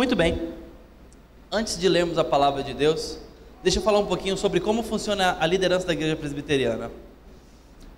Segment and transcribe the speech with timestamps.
[0.00, 0.40] Muito bem.
[1.52, 3.18] Antes de lermos a palavra de Deus,
[3.62, 6.90] deixa eu falar um pouquinho sobre como funciona a liderança da igreja presbiteriana,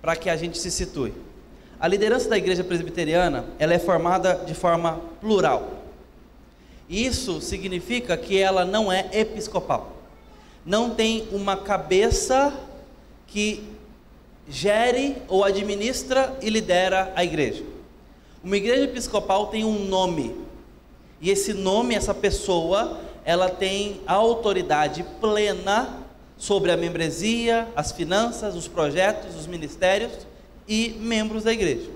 [0.01, 1.13] para que a gente se situe.
[1.79, 5.81] A liderança da igreja presbiteriana, ela é formada de forma plural.
[6.89, 9.95] Isso significa que ela não é episcopal.
[10.65, 12.53] Não tem uma cabeça
[13.27, 13.63] que
[14.49, 17.63] gere ou administra e lidera a igreja.
[18.43, 20.43] Uma igreja episcopal tem um nome.
[21.23, 26.03] E esse nome, essa pessoa, ela tem autoridade plena
[26.35, 30.27] sobre a membresia, as finanças, os projetos, os ministérios
[30.67, 31.89] e membros da igreja.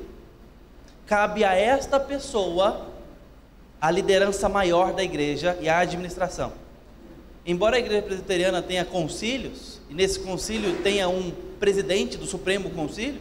[1.05, 2.87] Cabe a esta pessoa
[3.81, 6.53] a liderança maior da igreja e a administração.
[7.45, 13.19] Embora a igreja presbiteriana tenha concílios, e nesse concílio tenha um presidente do Supremo Concílio,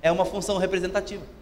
[0.00, 1.35] é uma função representativa.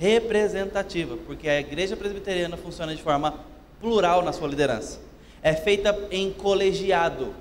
[0.00, 3.34] Representativa, porque a igreja presbiteriana funciona de forma
[3.78, 4.98] plural na sua liderança.
[5.42, 7.34] É feita em colegiado.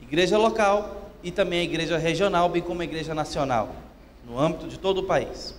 [0.00, 3.74] Igreja local e também a igreja regional, bem como a igreja nacional,
[4.24, 5.52] no âmbito de todo o país.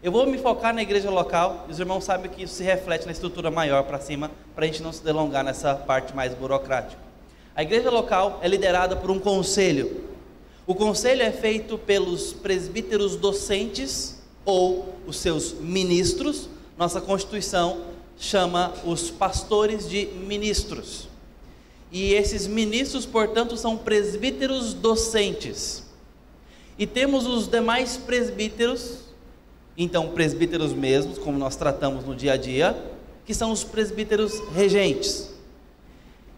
[0.00, 3.04] Eu vou me focar na igreja local, e os irmãos sabem que isso se reflete
[3.04, 7.02] na estrutura maior para cima, para a gente não se delongar nessa parte mais burocrática.
[7.56, 10.04] A igreja local é liderada por um conselho.
[10.64, 14.15] O conselho é feito pelos presbíteros docentes
[14.46, 16.48] ou os seus ministros.
[16.78, 17.82] Nossa Constituição
[18.18, 21.08] chama os pastores de ministros.
[21.92, 25.84] E esses ministros, portanto, são presbíteros docentes.
[26.78, 28.98] E temos os demais presbíteros,
[29.76, 32.76] então presbíteros mesmos, como nós tratamos no dia a dia,
[33.24, 35.30] que são os presbíteros regentes.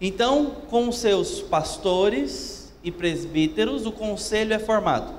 [0.01, 5.13] Então, com seus pastores e presbíteros, o conselho é formado.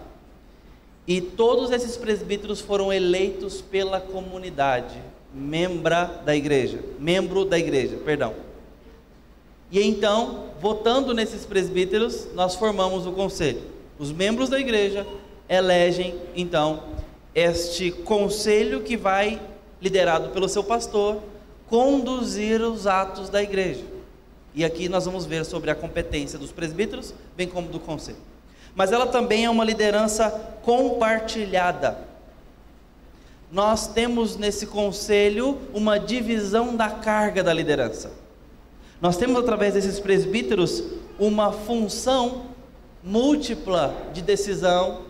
[1.09, 5.02] E todos esses presbíteros foram eleitos pela comunidade,
[5.33, 8.35] membra da igreja, membro da igreja, perdão.
[9.71, 13.59] E então, votando nesses presbíteros, nós formamos o conselho.
[13.97, 15.07] Os membros da igreja
[15.50, 16.84] elegem então
[17.34, 19.41] este conselho que vai
[19.81, 21.23] liderado pelo seu pastor
[21.67, 23.84] conduzir os atos da igreja.
[24.53, 28.29] E aqui nós vamos ver sobre a competência dos presbíteros, bem como do conselho.
[28.75, 30.30] Mas ela também é uma liderança
[30.63, 32.09] compartilhada
[33.52, 38.12] nós temos nesse conselho uma divisão da carga da liderança.
[39.02, 40.84] Nós temos através desses presbíteros
[41.18, 42.46] uma função
[43.03, 45.02] múltipla de decisão,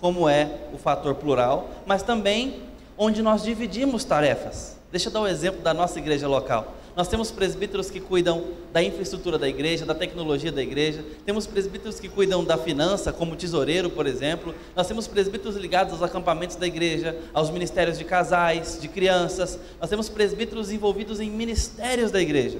[0.00, 2.62] como é o fator plural, mas também
[2.96, 4.78] onde nós dividimos tarefas.
[4.90, 6.74] Deixa eu dar o um exemplo da nossa igreja local.
[6.96, 11.04] Nós temos presbíteros que cuidam da infraestrutura da igreja, da tecnologia da igreja.
[11.26, 14.54] Temos presbíteros que cuidam da finança, como tesoureiro, por exemplo.
[14.76, 19.58] Nós temos presbíteros ligados aos acampamentos da igreja, aos ministérios de casais, de crianças.
[19.80, 22.58] Nós temos presbíteros envolvidos em ministérios da igreja.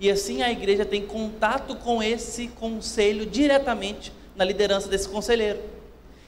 [0.00, 5.58] E assim a igreja tem contato com esse conselho diretamente na liderança desse conselheiro.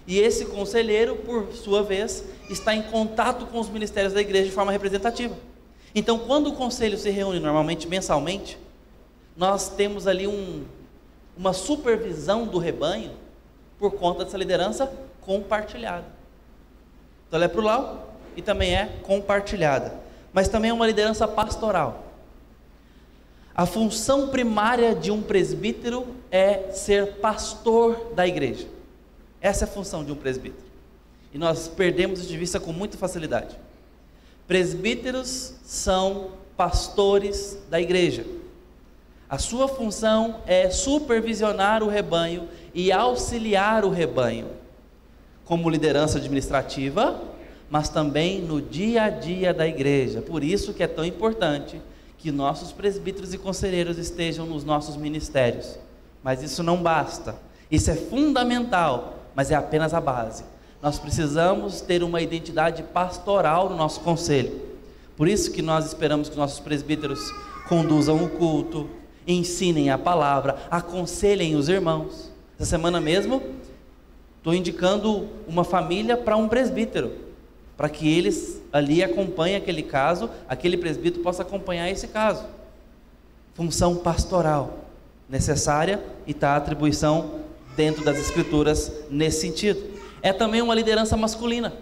[0.06, 4.52] E esse conselheiro, por sua vez, está em contato com os ministérios da igreja de
[4.52, 5.47] forma representativa.
[5.94, 8.58] Então, quando o conselho se reúne normalmente mensalmente,
[9.36, 10.64] nós temos ali um,
[11.36, 13.12] uma supervisão do rebanho
[13.78, 16.06] por conta dessa liderança compartilhada.
[17.26, 19.94] Então, ela é plural e também é compartilhada,
[20.32, 22.04] mas também é uma liderança pastoral.
[23.54, 28.68] A função primária de um presbítero é ser pastor da igreja.
[29.40, 30.64] Essa é a função de um presbítero.
[31.32, 33.56] E nós perdemos de vista com muita facilidade.
[34.48, 38.24] Presbíteros são pastores da igreja.
[39.28, 44.46] A sua função é supervisionar o rebanho e auxiliar o rebanho,
[45.44, 47.20] como liderança administrativa,
[47.68, 50.22] mas também no dia a dia da igreja.
[50.22, 51.78] Por isso que é tão importante
[52.16, 55.78] que nossos presbíteros e conselheiros estejam nos nossos ministérios.
[56.24, 57.36] Mas isso não basta.
[57.70, 60.42] Isso é fundamental, mas é apenas a base.
[60.80, 64.60] Nós precisamos ter uma identidade pastoral no nosso conselho.
[65.16, 67.18] Por isso que nós esperamos que nossos presbíteros
[67.68, 68.88] conduzam o culto,
[69.26, 72.32] ensinem a palavra, aconselhem os irmãos.
[72.56, 73.42] Essa semana mesmo,
[74.36, 77.12] estou indicando uma família para um presbítero,
[77.76, 82.44] para que eles ali acompanhem aquele caso, aquele presbítero possa acompanhar esse caso.
[83.54, 84.84] Função pastoral
[85.28, 87.40] necessária e está a atribuição
[87.76, 89.97] dentro das escrituras nesse sentido
[90.28, 91.72] é também uma liderança masculina.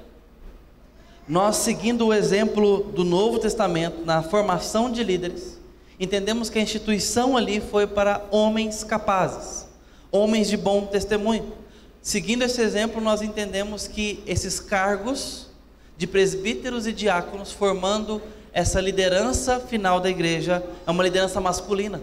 [1.28, 5.60] Nós, seguindo o exemplo do Novo Testamento na formação de líderes,
[5.98, 9.66] entendemos que a instituição ali foi para homens capazes,
[10.12, 11.52] homens de bom testemunho.
[12.00, 15.48] Seguindo esse exemplo, nós entendemos que esses cargos
[15.96, 18.22] de presbíteros e diáconos, formando
[18.52, 22.00] essa liderança final da igreja é uma liderança masculina.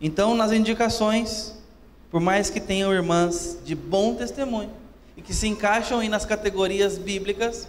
[0.00, 1.54] Então, nas indicações,
[2.10, 4.87] por mais que tenham irmãs de bom testemunho
[5.18, 7.68] e que se encaixam aí nas categorias bíblicas,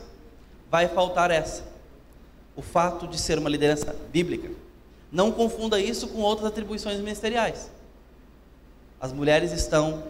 [0.69, 1.63] vai faltar essa.
[2.55, 4.51] O fato de ser uma liderança bíblica.
[5.11, 7.71] Não confunda isso com outras atribuições ministeriais.
[9.01, 10.03] As mulheres estão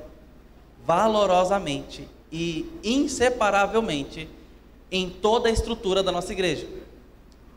[0.86, 4.30] valorosamente e inseparavelmente
[4.92, 6.68] em toda a estrutura da nossa igreja,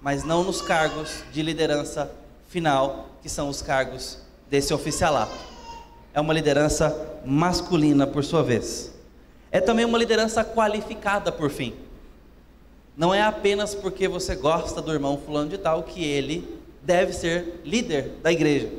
[0.01, 2.09] mas não nos cargos de liderança
[2.47, 4.19] final, que são os cargos
[4.49, 5.35] desse oficialato.
[6.15, 8.92] É uma liderança masculina, por sua vez.
[9.53, 11.75] É também uma liderança qualificada, por fim.
[12.97, 17.61] Não é apenas porque você gosta do irmão fulano de tal que ele deve ser
[17.63, 18.71] líder da igreja.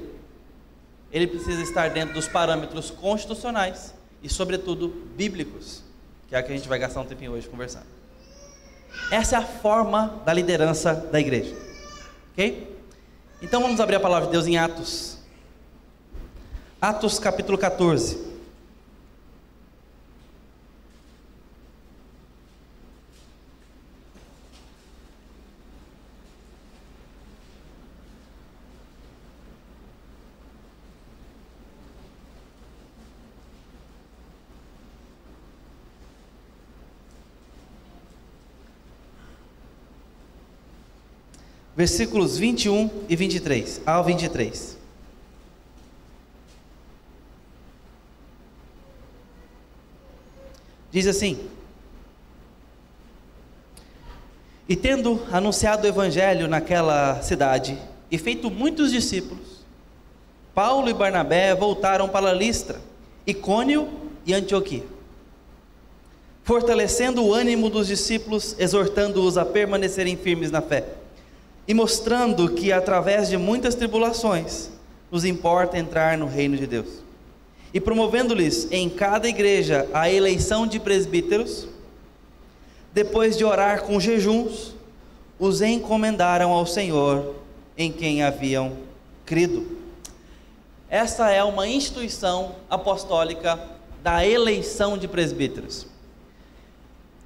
[1.12, 3.94] Ele precisa estar dentro dos parâmetros constitucionais
[4.24, 5.84] e, sobretudo, bíblicos,
[6.28, 7.86] que é a que a gente vai gastar um tempinho hoje conversando.
[9.12, 11.56] Essa é a forma da liderança da igreja.
[12.31, 12.76] Ok?
[13.44, 15.19] Então vamos abrir a palavra de Deus em Atos.
[16.81, 18.32] Atos capítulo 14.
[41.83, 44.77] Versículos 21 e 23, ao 23.
[50.89, 51.38] Diz assim:
[54.69, 57.77] E tendo anunciado o evangelho naquela cidade
[58.09, 59.65] e feito muitos discípulos,
[60.56, 62.80] Paulo e Barnabé voltaram para Listra,
[63.27, 63.89] Icônio
[64.25, 64.85] e Antioquia,
[66.45, 71.03] fortalecendo o ânimo dos discípulos, exortando-os a permanecerem firmes na fé
[71.68, 74.69] e mostrando que através de muitas tribulações
[75.10, 77.04] nos importa entrar no reino de Deus.
[77.74, 81.68] E promovendo-lhes em cada igreja a eleição de presbíteros,
[82.94, 84.75] depois de orar com jejuns,
[85.39, 87.36] os encomendaram ao Senhor
[87.77, 88.77] em quem haviam
[89.25, 89.77] crido.
[90.89, 93.59] Essa é uma instituição apostólica
[94.04, 95.88] da eleição de presbíteros.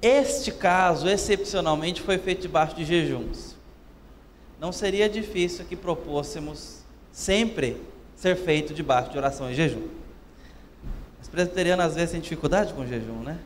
[0.00, 3.57] Este caso, excepcionalmente, foi feito debaixo de jejuns
[4.60, 6.82] não seria difícil que propôssemos
[7.12, 7.80] sempre
[8.16, 9.86] ser feito debaixo de oração e jejum.
[11.20, 13.38] As presbiterianos às vezes têm dificuldade com jejum, né?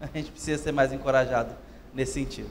[0.00, 1.54] A gente precisa ser mais encorajado
[1.94, 2.50] nesse sentido.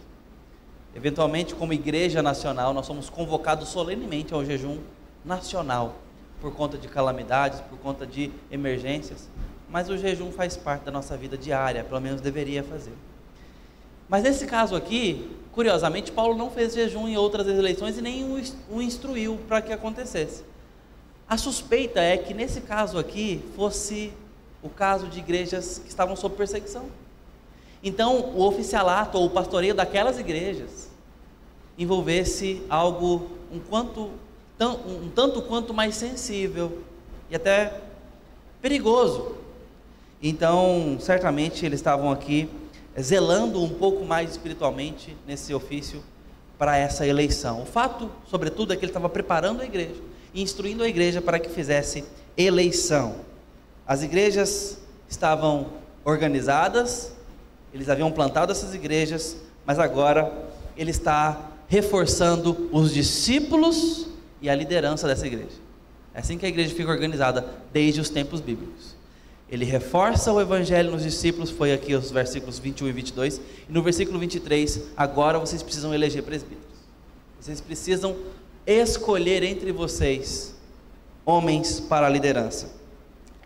[0.95, 4.79] Eventualmente, como igreja nacional, nós somos convocados solenemente ao jejum
[5.23, 5.95] nacional,
[6.39, 9.29] por conta de calamidades, por conta de emergências,
[9.69, 12.93] mas o jejum faz parte da nossa vida diária, pelo menos deveria fazer.
[14.07, 18.23] Mas nesse caso aqui, curiosamente, Paulo não fez jejum em outras eleições e nem
[18.69, 20.43] o instruiu para que acontecesse.
[21.27, 24.13] A suspeita é que nesse caso aqui fosse
[24.61, 26.85] o caso de igrejas que estavam sob perseguição.
[27.83, 30.89] Então, o oficialato ou o pastoreio daquelas igrejas
[31.77, 34.09] envolvesse algo um, quanto,
[34.59, 36.79] um tanto quanto mais sensível
[37.29, 37.81] e até
[38.61, 39.35] perigoso.
[40.21, 42.49] Então, certamente eles estavam aqui
[42.99, 46.03] zelando um pouco mais espiritualmente nesse ofício
[46.57, 47.61] para essa eleição.
[47.61, 50.01] O fato, sobretudo, é que ele estava preparando a igreja
[50.35, 52.03] instruindo a igreja para que fizesse
[52.37, 53.15] eleição.
[53.87, 55.67] As igrejas estavam
[56.03, 57.13] organizadas,
[57.73, 60.31] eles haviam plantado essas igrejas, mas agora
[60.75, 64.07] ele está reforçando os discípulos
[64.41, 65.63] e a liderança dessa igreja.
[66.13, 68.94] É assim que a igreja fica organizada desde os tempos bíblicos.
[69.49, 73.41] Ele reforça o evangelho nos discípulos, foi aqui os versículos 21 e 22.
[73.69, 76.75] E no versículo 23, agora vocês precisam eleger presbíteros.
[77.39, 78.15] Vocês precisam
[78.65, 80.55] escolher entre vocês
[81.23, 82.73] homens para a liderança.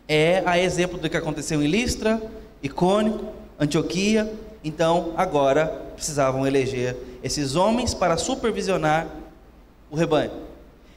[0.07, 2.21] É a exemplo do que aconteceu em Listra,
[2.63, 4.31] Icônico, Antioquia.
[4.63, 9.07] Então, agora precisavam eleger esses homens para supervisionar
[9.91, 10.31] o rebanho.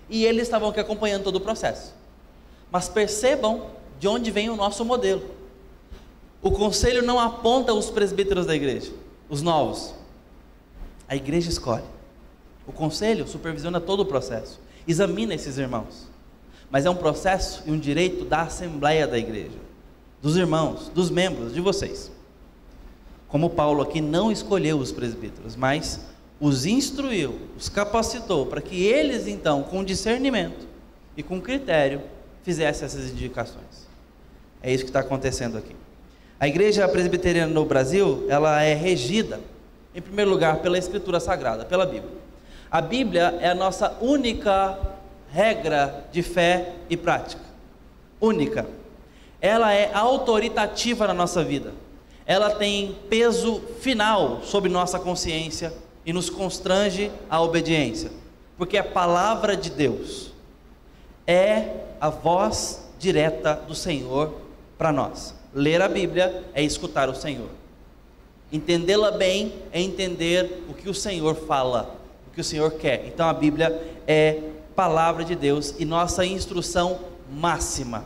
[0.09, 1.93] E eles estavam aqui acompanhando todo o processo.
[2.71, 3.67] Mas percebam
[4.03, 5.23] de onde vem o nosso modelo.
[6.43, 8.91] O conselho não aponta os presbíteros da igreja,
[9.31, 9.95] os novos.
[11.07, 11.85] A igreja escolhe.
[12.67, 16.09] O conselho supervisiona todo o processo, examina esses irmãos.
[16.69, 19.57] Mas é um processo e um direito da assembleia da igreja,
[20.21, 22.11] dos irmãos, dos membros, de vocês.
[23.29, 26.01] Como Paulo aqui não escolheu os presbíteros, mas
[26.41, 30.67] os instruiu, os capacitou para que eles então, com discernimento
[31.17, 32.03] e com critério,
[32.43, 33.82] fizessem essas indicações.
[34.63, 35.75] É isso que está acontecendo aqui.
[36.39, 39.41] A igreja presbiteriana no Brasil, ela é regida,
[39.95, 42.13] em primeiro lugar, pela Escritura Sagrada, pela Bíblia.
[42.71, 44.79] A Bíblia é a nossa única
[45.33, 47.43] regra de fé e prática.
[48.21, 48.67] Única.
[49.41, 51.73] Ela é autoritativa na nossa vida.
[52.27, 55.73] Ela tem peso final sobre nossa consciência
[56.05, 58.11] e nos constrange à obediência,
[58.57, 60.33] porque a palavra de Deus
[61.27, 61.69] é
[62.01, 64.42] a voz direta do Senhor
[64.83, 65.33] para nós.
[65.55, 67.51] Ler a Bíblia é escutar o Senhor.
[68.51, 71.95] Entendê-la bem é entender o que o Senhor fala,
[72.27, 73.07] o que o Senhor quer.
[73.07, 74.41] Então a Bíblia é
[74.75, 76.99] palavra de Deus e nossa instrução
[77.31, 78.05] máxima.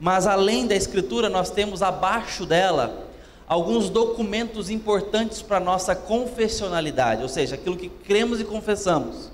[0.00, 3.06] Mas além da Escritura, nós temos abaixo dela
[3.46, 9.30] alguns documentos importantes para nossa confessionalidade, ou seja, aquilo que cremos e confessamos.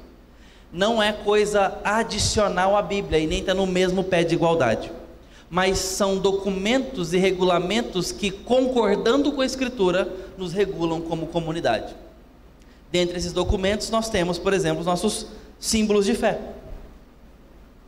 [0.70, 4.92] Não é coisa adicional à Bíblia e nem está no mesmo pé de igualdade.
[5.54, 11.94] Mas são documentos e regulamentos que, concordando com a Escritura, nos regulam como comunidade.
[12.90, 15.28] Dentre esses documentos, nós temos, por exemplo, os nossos
[15.60, 16.40] símbolos de fé.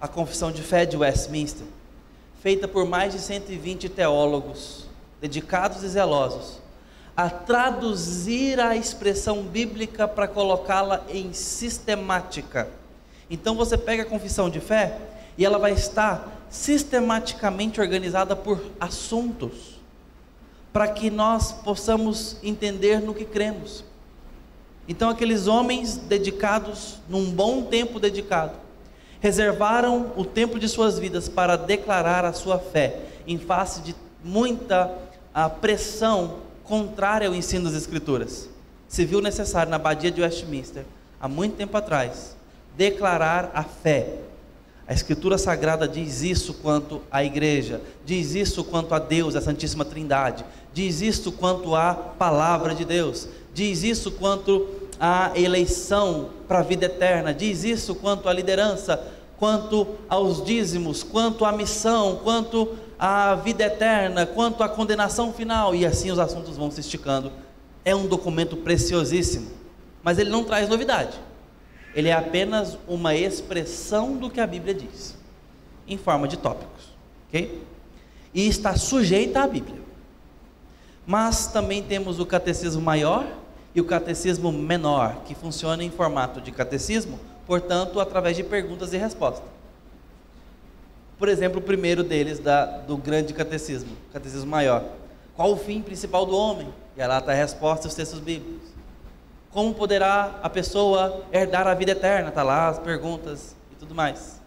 [0.00, 1.66] A Confissão de Fé de Westminster,
[2.40, 4.86] feita por mais de 120 teólogos,
[5.20, 6.60] dedicados e zelosos,
[7.16, 12.68] a traduzir a expressão bíblica para colocá-la em sistemática.
[13.28, 19.80] Então você pega a confissão de fé e ela vai estar sistematicamente organizada por assuntos,
[20.72, 23.84] para que nós possamos entender no que cremos.
[24.88, 28.52] Então aqueles homens dedicados, num bom tempo dedicado,
[29.20, 34.92] reservaram o tempo de suas vidas para declarar a sua fé em face de muita
[35.34, 38.48] a pressão contrária ao ensino das Escrituras.
[38.88, 40.84] Se viu necessário na abadia de Westminster,
[41.20, 42.36] há muito tempo atrás,
[42.76, 44.18] declarar a fé.
[44.88, 49.84] A Escritura Sagrada diz isso quanto à igreja, diz isso quanto a Deus, a Santíssima
[49.84, 54.68] Trindade, diz isso quanto à palavra de Deus, diz isso quanto
[55.00, 59.02] à eleição para a vida eterna, diz isso quanto à liderança,
[59.36, 65.84] quanto aos dízimos, quanto à missão, quanto à vida eterna, quanto à condenação final, e
[65.84, 67.32] assim os assuntos vão se esticando.
[67.84, 69.50] É um documento preciosíssimo,
[70.00, 71.25] mas ele não traz novidade.
[71.96, 75.16] Ele é apenas uma expressão do que a Bíblia diz,
[75.88, 76.92] em forma de tópicos,
[77.26, 77.62] ok?
[78.34, 79.80] E está sujeita à Bíblia.
[81.06, 83.26] Mas também temos o catecismo maior
[83.74, 88.98] e o catecismo menor, que funciona em formato de catecismo, portanto, através de perguntas e
[88.98, 89.48] respostas.
[91.18, 94.84] Por exemplo, o primeiro deles, da, do grande catecismo, catecismo maior.
[95.34, 96.68] Qual o fim principal do homem?
[96.94, 98.75] E lá está a resposta e os textos bíblicos.
[99.56, 102.28] Como poderá a pessoa herdar a vida eterna?
[102.28, 104.38] Está lá as perguntas e tudo mais.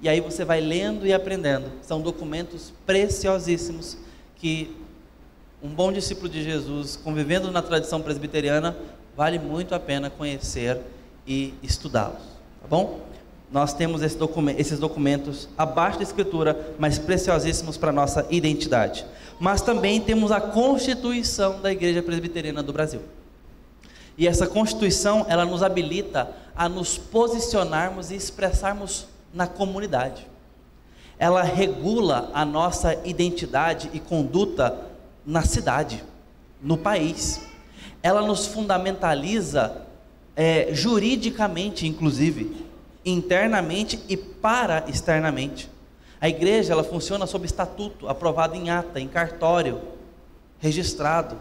[0.00, 1.72] E aí você vai lendo e aprendendo.
[1.82, 3.98] São documentos preciosíssimos
[4.36, 4.76] que
[5.60, 8.76] um bom discípulo de Jesus, convivendo na tradição presbiteriana,
[9.16, 10.80] vale muito a pena conhecer
[11.26, 12.22] e estudá-los.
[12.62, 13.00] Tá bom?
[13.50, 19.04] Nós temos esse document, esses documentos abaixo da Escritura, mas preciosíssimos para a nossa identidade.
[19.40, 23.02] Mas também temos a Constituição da Igreja Presbiteriana do Brasil.
[24.18, 30.26] E essa Constituição, ela nos habilita a nos posicionarmos e expressarmos na comunidade.
[31.18, 34.78] Ela regula a nossa identidade e conduta
[35.24, 36.02] na cidade,
[36.62, 37.46] no país.
[38.02, 39.82] Ela nos fundamentaliza
[40.34, 42.64] é, juridicamente, inclusive,
[43.04, 45.70] internamente e para externamente.
[46.20, 49.80] A igreja ela funciona sob estatuto, aprovado em ata, em cartório,
[50.58, 51.36] registrado.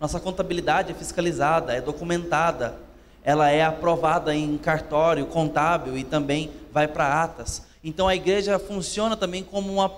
[0.00, 2.74] Nossa contabilidade é fiscalizada, é documentada,
[3.22, 7.66] ela é aprovada em cartório, contábil e também vai para atas.
[7.84, 9.92] Então a igreja funciona também como uma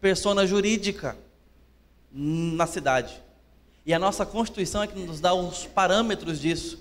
[0.00, 1.16] persona jurídica
[2.12, 3.20] na cidade.
[3.84, 6.78] E a nossa Constituição é que nos dá os parâmetros disso.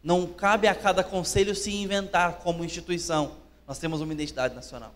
[0.00, 3.32] Não cabe a cada conselho se inventar como instituição.
[3.66, 4.94] Nós temos uma identidade nacional.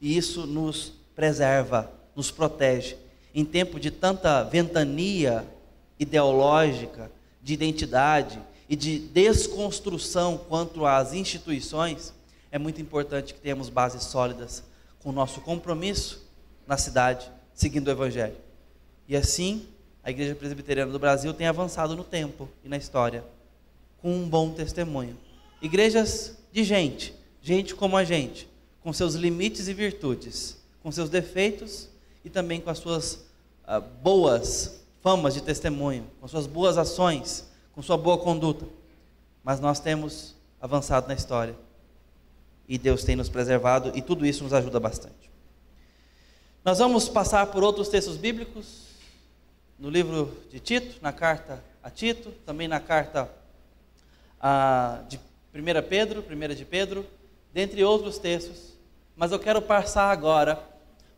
[0.00, 2.96] E isso nos preserva, nos protege.
[3.34, 5.46] Em tempo de tanta ventania
[5.98, 7.10] ideológica,
[7.42, 12.12] de identidade e de desconstrução quanto às instituições,
[12.50, 14.62] é muito importante que tenhamos bases sólidas
[15.00, 16.24] com o nosso compromisso
[16.66, 18.36] na cidade, seguindo o Evangelho.
[19.06, 19.66] E assim,
[20.02, 23.24] a Igreja Presbiteriana do Brasil tem avançado no tempo e na história
[24.00, 25.18] com um bom testemunho.
[25.60, 28.48] Igrejas de gente, gente como a gente,
[28.82, 31.88] com seus limites e virtudes, com seus defeitos
[32.24, 33.24] e também com as suas
[33.66, 38.64] ah, boas famas de testemunho, com suas boas ações, com sua boa conduta.
[39.42, 41.54] Mas nós temos avançado na história
[42.66, 45.30] e Deus tem nos preservado e tudo isso nos ajuda bastante.
[46.64, 48.84] Nós vamos passar por outros textos bíblicos
[49.78, 53.30] no livro de Tito, na carta a Tito, também na carta
[54.40, 57.06] a, de 1 Pedro, 1 de Pedro,
[57.52, 58.72] dentre outros textos,
[59.14, 60.58] mas eu quero passar agora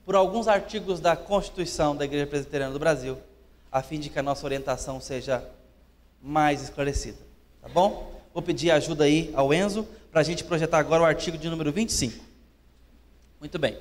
[0.05, 3.17] por alguns artigos da Constituição da Igreja Presbiteriana do Brasil,
[3.71, 5.47] a fim de que a nossa orientação seja
[6.23, 7.19] mais esclarecida.
[7.61, 8.13] Tá bom?
[8.33, 11.73] Vou pedir ajuda aí ao Enzo para a gente projetar agora o artigo de número
[11.73, 12.25] 25.
[13.41, 13.77] Muito bem.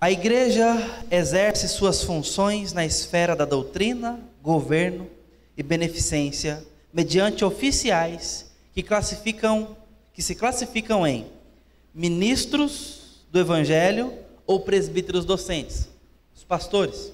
[0.00, 0.64] A igreja
[1.10, 5.10] exerce suas funções na esfera da doutrina, governo
[5.56, 9.76] e beneficência mediante oficiais que classificam
[10.12, 11.26] que se classificam em
[11.94, 14.12] ministros do evangelho
[14.46, 15.88] ou presbíteros docentes,
[16.48, 17.12] pastores.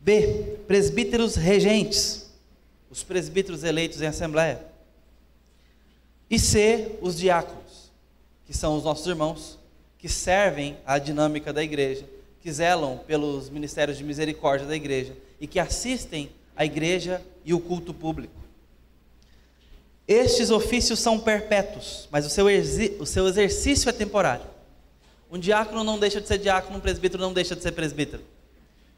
[0.00, 2.28] B, presbíteros regentes,
[2.90, 4.60] os presbíteros eleitos em assembleia.
[6.28, 7.92] E C, os diáconos,
[8.44, 9.58] que são os nossos irmãos
[9.96, 12.04] que servem à dinâmica da igreja,
[12.40, 17.60] que zelam pelos ministérios de misericórdia da igreja e que assistem a igreja e o
[17.60, 18.34] culto público.
[20.08, 22.46] Estes ofícios são perpétuos, mas o seu,
[22.98, 24.51] o seu exercício é temporário.
[25.32, 28.22] Um diácono não deixa de ser diácono, um presbítero não deixa de ser presbítero.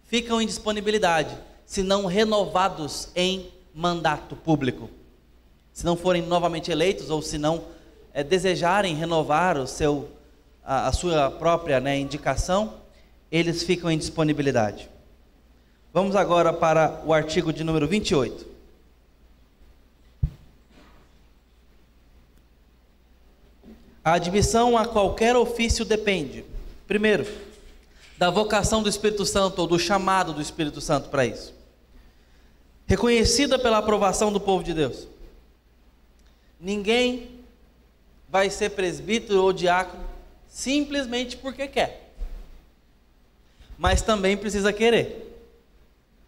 [0.02, 4.90] Ficam em disponibilidade, se não renovados em mandato público.
[5.72, 7.62] Se não forem novamente eleitos ou se não
[8.12, 10.08] é, desejarem renovar o seu
[10.64, 12.74] a, a sua própria né, indicação,
[13.30, 14.90] eles ficam em disponibilidade.
[15.92, 18.53] Vamos agora para o artigo de número 28.
[24.04, 26.44] A admissão a qualquer ofício depende,
[26.86, 27.26] primeiro,
[28.18, 31.54] da vocação do Espírito Santo ou do chamado do Espírito Santo para isso.
[32.86, 35.08] Reconhecida pela aprovação do povo de Deus.
[36.60, 37.30] Ninguém
[38.28, 40.04] vai ser presbítero ou diácono
[40.48, 42.12] simplesmente porque quer.
[43.78, 45.22] Mas também precisa querer.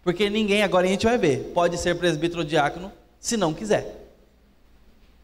[0.03, 4.09] Porque ninguém, agora a gente vai ver, pode ser presbítero ou diácono se não quiser.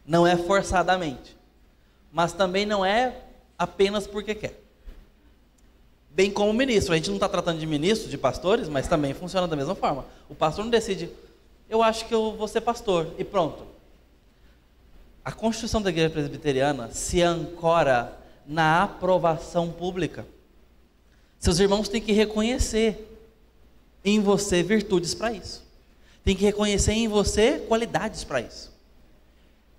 [0.06, 1.36] Não é forçadamente.
[2.14, 3.12] Mas também não é
[3.58, 4.62] apenas porque quer.
[6.10, 6.92] Bem como ministro.
[6.92, 10.06] A gente não está tratando de ministros, de pastores, mas também funciona da mesma forma.
[10.28, 11.10] O pastor não decide,
[11.68, 13.66] eu acho que eu vou ser pastor, e pronto.
[15.24, 20.24] A Constituição da Igreja Presbiteriana se ancora na aprovação pública.
[21.40, 23.10] Seus irmãos têm que reconhecer
[24.04, 25.64] em você virtudes para isso.
[26.22, 28.72] Tem que reconhecer em você qualidades para isso.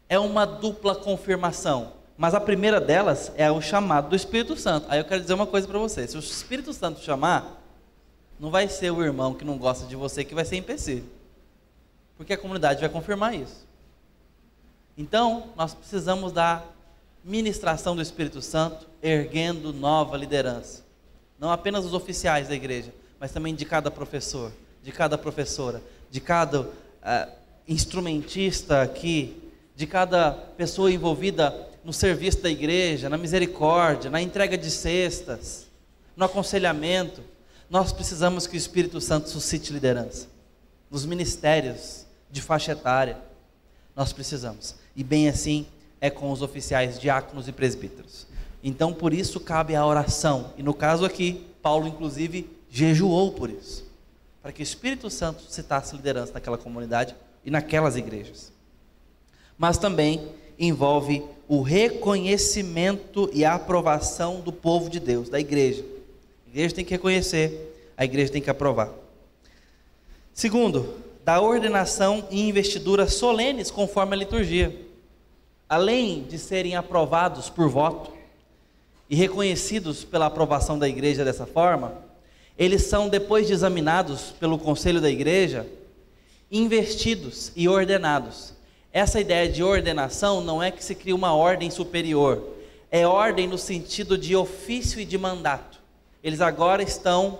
[0.09, 1.94] É uma dupla confirmação.
[2.17, 4.87] Mas a primeira delas é o chamado do Espírito Santo.
[4.89, 7.61] Aí eu quero dizer uma coisa para você: se o Espírito Santo chamar,
[8.39, 11.05] não vai ser o irmão que não gosta de você que vai ser empecilho,
[12.17, 13.65] porque a comunidade vai confirmar isso.
[14.97, 16.65] Então, nós precisamos dar
[17.23, 20.83] ministração do Espírito Santo, erguendo nova liderança.
[21.37, 26.21] Não apenas os oficiais da igreja, mas também de cada professor, de cada professora, de
[26.21, 26.71] cada uh,
[27.67, 34.69] instrumentista aqui, de cada pessoa envolvida no serviço da igreja, na misericórdia, na entrega de
[34.69, 35.67] cestas,
[36.17, 37.21] no aconselhamento.
[37.69, 40.27] Nós precisamos que o Espírito Santo suscite liderança
[40.89, 43.17] nos ministérios de faixa etária.
[43.95, 44.75] Nós precisamos.
[44.95, 45.65] E bem assim,
[46.01, 48.27] é com os oficiais diáconos e presbíteros.
[48.63, 50.53] Então, por isso cabe a oração.
[50.57, 53.85] E no caso aqui, Paulo, inclusive, jejuou por isso
[54.45, 58.53] para que o Espírito Santo citasse liderança naquela comunidade e naquelas igrejas.
[59.57, 65.85] Mas também envolve o reconhecimento e a aprovação do povo de Deus, da igreja.
[66.45, 68.91] A igreja tem que reconhecer, a igreja tem que aprovar.
[70.33, 74.85] Segundo, da ordenação e investidura solenes conforme a liturgia
[75.67, 78.11] além de serem aprovados por voto
[79.09, 82.03] e reconhecidos pela aprovação da igreja dessa forma,
[82.57, 85.67] eles são, depois de examinados pelo conselho da igreja,
[86.51, 88.53] investidos e ordenados.
[88.95, 92.41] Essa ideia de ordenação não é que se cria uma ordem superior,
[92.89, 95.79] é ordem no sentido de ofício e de mandato.
[96.23, 97.39] Eles agora estão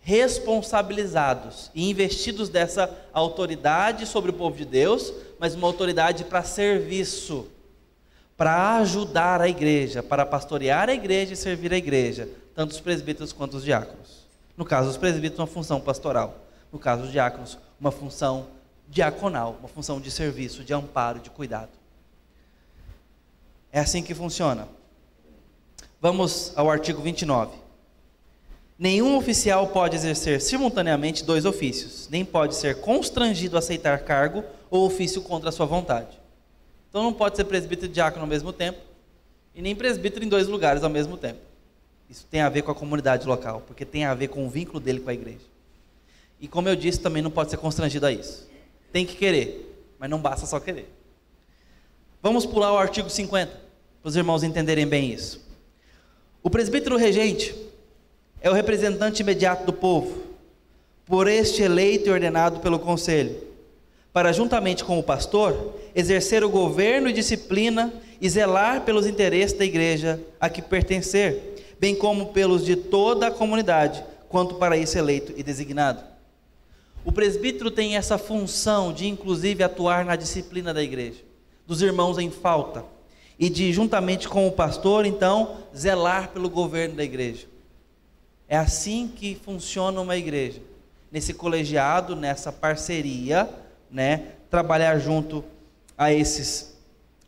[0.00, 7.48] responsabilizados e investidos dessa autoridade sobre o povo de Deus, mas uma autoridade para serviço
[8.34, 13.30] para ajudar a igreja, para pastorear a igreja e servir a igreja, tanto os presbíteros
[13.30, 14.24] quanto os diáconos.
[14.56, 16.46] No caso dos presbíteros, uma função pastoral.
[16.72, 18.46] No caso dos diáconos, uma função
[18.88, 21.70] diaconal, uma função de serviço, de amparo, de cuidado.
[23.72, 24.68] É assim que funciona.
[26.00, 27.56] Vamos ao artigo 29.
[28.78, 34.84] Nenhum oficial pode exercer simultaneamente dois ofícios, nem pode ser constrangido a aceitar cargo ou
[34.84, 36.20] ofício contra a sua vontade.
[36.88, 38.78] Então não pode ser presbítero e diácono ao mesmo tempo,
[39.54, 41.40] e nem presbítero em dois lugares ao mesmo tempo.
[42.10, 44.80] Isso tem a ver com a comunidade local, porque tem a ver com o vínculo
[44.80, 45.46] dele com a igreja.
[46.40, 48.46] E como eu disse, também não pode ser constrangido a isso.
[48.94, 50.88] Tem que querer, mas não basta só querer.
[52.22, 55.44] Vamos pular o artigo 50, para os irmãos entenderem bem isso.
[56.40, 57.52] O presbítero regente
[58.40, 60.22] é o representante imediato do povo,
[61.04, 63.36] por este eleito e ordenado pelo conselho,
[64.12, 69.64] para juntamente com o pastor exercer o governo e disciplina e zelar pelos interesses da
[69.64, 75.34] igreja a que pertencer, bem como pelos de toda a comunidade, quanto para isso eleito
[75.36, 76.13] e designado.
[77.04, 81.20] O presbítero tem essa função de, inclusive, atuar na disciplina da igreja,
[81.66, 82.84] dos irmãos em falta,
[83.38, 87.46] e de, juntamente com o pastor, então, zelar pelo governo da igreja.
[88.48, 90.62] É assim que funciona uma igreja,
[91.12, 93.50] nesse colegiado, nessa parceria,
[93.90, 95.44] né, trabalhar junto
[95.98, 96.74] a esses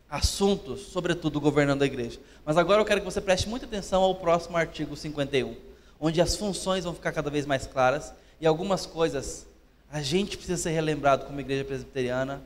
[0.09, 2.19] assuntos, sobretudo governando a igreja.
[2.47, 5.55] Mas agora eu quero que você preste muita atenção ao próximo artigo 51,
[6.01, 9.47] onde as funções vão ficar cada vez mais claras e algumas coisas
[9.91, 12.43] a gente precisa ser relembrado como igreja presbiteriana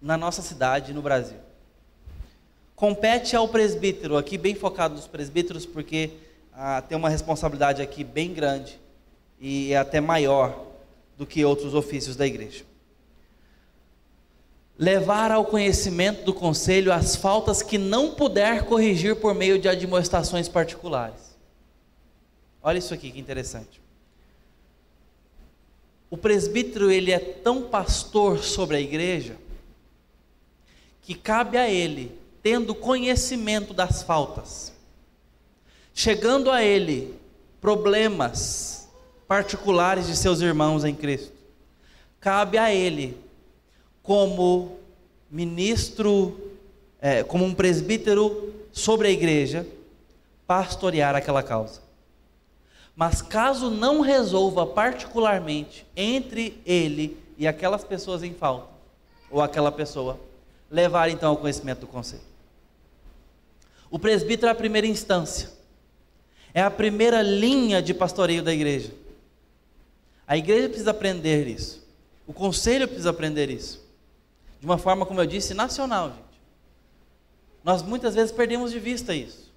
[0.00, 1.38] na nossa cidade e no Brasil.
[2.74, 6.10] Compete ao presbítero, aqui bem focado nos presbíteros, porque
[6.52, 8.80] ah, tem uma responsabilidade aqui bem grande
[9.40, 10.66] e é até maior
[11.18, 12.64] do que outros ofícios da igreja.
[14.78, 20.48] Levar ao conhecimento do conselho as faltas que não puder corrigir por meio de admoestações
[20.48, 21.36] particulares.
[22.62, 23.81] Olha isso aqui que interessante.
[26.12, 29.34] O presbítero ele é tão pastor sobre a igreja
[31.00, 34.74] que cabe a ele, tendo conhecimento das faltas,
[35.94, 37.14] chegando a ele
[37.62, 38.90] problemas
[39.26, 41.32] particulares de seus irmãos em Cristo,
[42.20, 43.16] cabe a ele,
[44.02, 44.76] como
[45.30, 46.52] ministro,
[47.00, 49.66] é, como um presbítero sobre a igreja,
[50.46, 51.80] pastorear aquela causa.
[52.94, 58.68] Mas caso não resolva particularmente entre ele e aquelas pessoas em falta,
[59.30, 60.20] ou aquela pessoa,
[60.70, 62.22] levar então ao conhecimento do conselho.
[63.90, 65.50] O presbítero é a primeira instância,
[66.52, 68.92] é a primeira linha de pastoreio da igreja.
[70.26, 71.86] A igreja precisa aprender isso,
[72.26, 73.82] o conselho precisa aprender isso,
[74.60, 76.22] de uma forma, como eu disse, nacional, gente.
[77.64, 79.50] Nós muitas vezes perdemos de vista isso,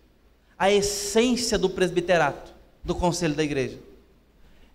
[0.58, 2.55] a essência do presbiterato
[2.86, 3.80] do conselho da igreja.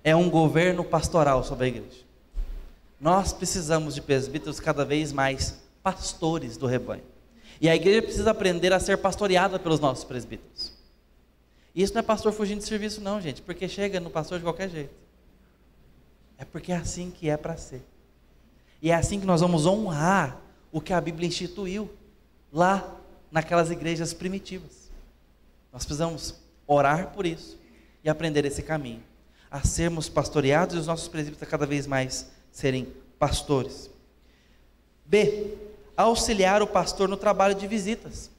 [0.03, 2.05] É um governo pastoral sobre a igreja.
[3.01, 7.05] Nós precisamos de presbíteros cada vez mais pastores do rebanho.
[7.61, 10.73] E a igreja precisa aprender a ser pastoreada pelos nossos presbíteros.
[11.75, 14.45] E isso não é pastor fugindo de serviço, não, gente, porque chega no pastor de
[14.45, 14.95] qualquer jeito.
[16.37, 17.83] É porque é assim que é para ser.
[18.83, 20.39] E é assim que nós vamos honrar
[20.73, 21.91] o que a Bíblia instituiu
[22.53, 22.97] lá
[23.31, 24.91] naquelas igrejas primitivas.
[25.73, 26.35] Nós precisamos
[26.67, 27.60] orar por isso
[28.03, 29.03] e aprender esse caminho,
[29.51, 33.91] a sermos pastoreados e os nossos presbíteros cada vez mais serem pastores.
[35.05, 35.55] B.
[35.97, 38.31] Auxiliar o pastor no trabalho de visitas.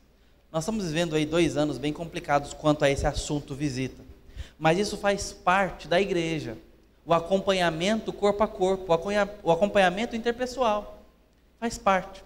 [0.52, 4.02] Nós estamos vivendo aí dois anos bem complicados quanto a esse assunto visita,
[4.58, 6.58] mas isso faz parte da igreja.
[7.06, 8.94] O acompanhamento corpo a corpo,
[9.44, 11.04] o acompanhamento interpessoal,
[11.60, 12.24] faz parte.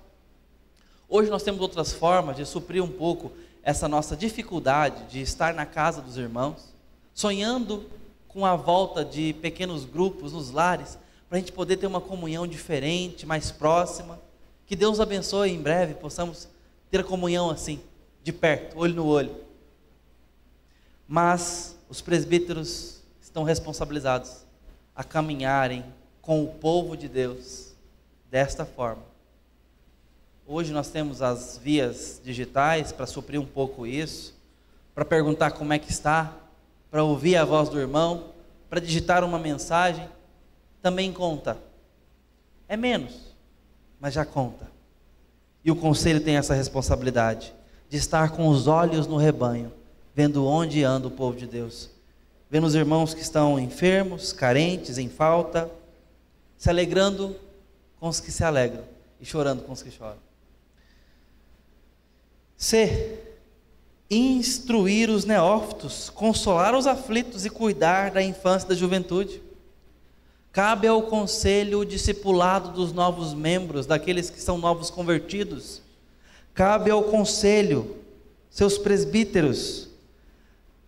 [1.07, 5.65] Hoje nós temos outras formas de suprir um pouco essa nossa dificuldade de estar na
[5.65, 6.74] casa dos irmãos
[7.15, 7.89] sonhando
[8.27, 10.99] com a volta de pequenos grupos nos lares,
[11.29, 14.19] para a gente poder ter uma comunhão diferente, mais próxima.
[14.67, 16.49] Que Deus abençoe em breve, possamos
[16.91, 17.79] ter a comunhão assim,
[18.21, 19.33] de perto, olho no olho.
[21.07, 24.43] Mas os presbíteros estão responsabilizados
[24.93, 25.85] a caminharem
[26.21, 27.73] com o povo de Deus
[28.29, 29.03] desta forma.
[30.45, 34.35] Hoje nós temos as vias digitais para suprir um pouco isso,
[34.93, 36.35] para perguntar como é que está,
[36.95, 38.27] para ouvir a voz do irmão,
[38.69, 40.07] para digitar uma mensagem,
[40.81, 41.57] também conta.
[42.69, 43.35] É menos,
[43.99, 44.71] mas já conta.
[45.61, 47.53] E o conselho tem essa responsabilidade
[47.89, 49.73] de estar com os olhos no rebanho,
[50.15, 51.89] vendo onde anda o povo de Deus,
[52.49, 55.69] vendo os irmãos que estão enfermos, carentes, em falta,
[56.57, 57.35] se alegrando
[57.99, 58.85] com os que se alegram
[59.19, 60.19] e chorando com os que choram.
[62.55, 63.34] C
[64.09, 69.41] instruir os neófitos, consolar os aflitos e cuidar da infância e da juventude.
[70.51, 75.81] Cabe ao conselho o discipulado dos novos membros, daqueles que são novos convertidos.
[76.53, 77.97] Cabe ao conselho,
[78.49, 79.89] seus presbíteros,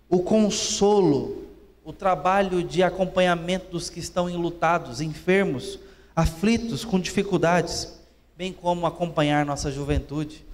[0.10, 1.44] o consolo,
[1.84, 5.80] o trabalho de acompanhamento dos que estão enlutados, enfermos,
[6.16, 7.94] aflitos, com dificuldades,
[8.38, 10.46] bem como acompanhar nossa juventude,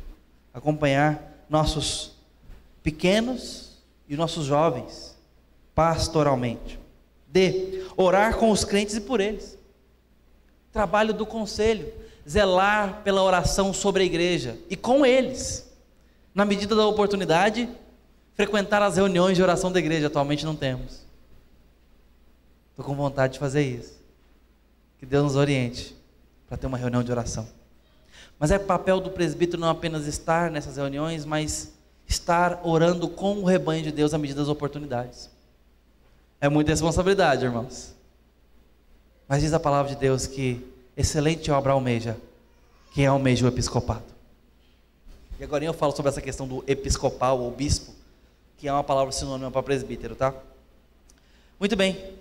[0.54, 2.13] acompanhar nossos
[2.84, 5.18] pequenos e nossos jovens,
[5.74, 6.80] pastoralmente.
[7.28, 7.84] D.
[7.98, 9.58] Orar com os crentes e por eles.
[10.72, 11.92] Trabalho do conselho,
[12.30, 15.72] zelar pela oração sobre a igreja e com eles,
[16.36, 17.70] na medida da oportunidade,
[18.36, 20.08] frequentar as reuniões de oração da igreja.
[20.08, 21.04] Atualmente não temos.
[22.72, 24.02] Estou com vontade de fazer isso.
[25.00, 25.96] Que Deus nos oriente
[26.48, 27.48] para ter uma reunião de oração.
[28.40, 31.74] Mas é papel do presbítero não apenas estar nessas reuniões, mas
[32.08, 35.30] estar orando com o rebanho de Deus à medida das oportunidades.
[36.40, 37.94] É muita responsabilidade, irmãos.
[39.28, 42.18] Mas diz a palavra de Deus que excelente obra almeja
[42.94, 44.04] quem almeja o episcopado.
[45.40, 47.92] E agora eu falo sobre essa questão do episcopal ou bispo,
[48.58, 50.34] que é uma palavra sinônima para presbítero, tá?
[51.60, 52.14] Muito bem.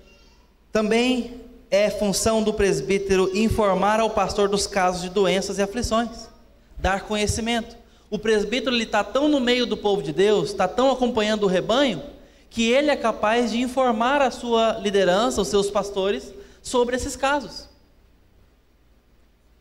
[0.73, 6.29] Também é função do presbítero informar ao pastor dos casos de doenças e aflições,
[6.79, 7.77] dar conhecimento.
[8.13, 12.03] O presbítero está tão no meio do povo de Deus, está tão acompanhando o rebanho,
[12.51, 17.71] que ele é capaz de informar a sua liderança, os seus pastores, sobre esses casos.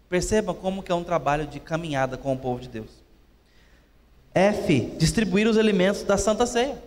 [0.10, 2.90] Perceba como que é um trabalho de caminhada com o povo de Deus.
[4.34, 6.78] F, distribuir os alimentos da Santa Ceia.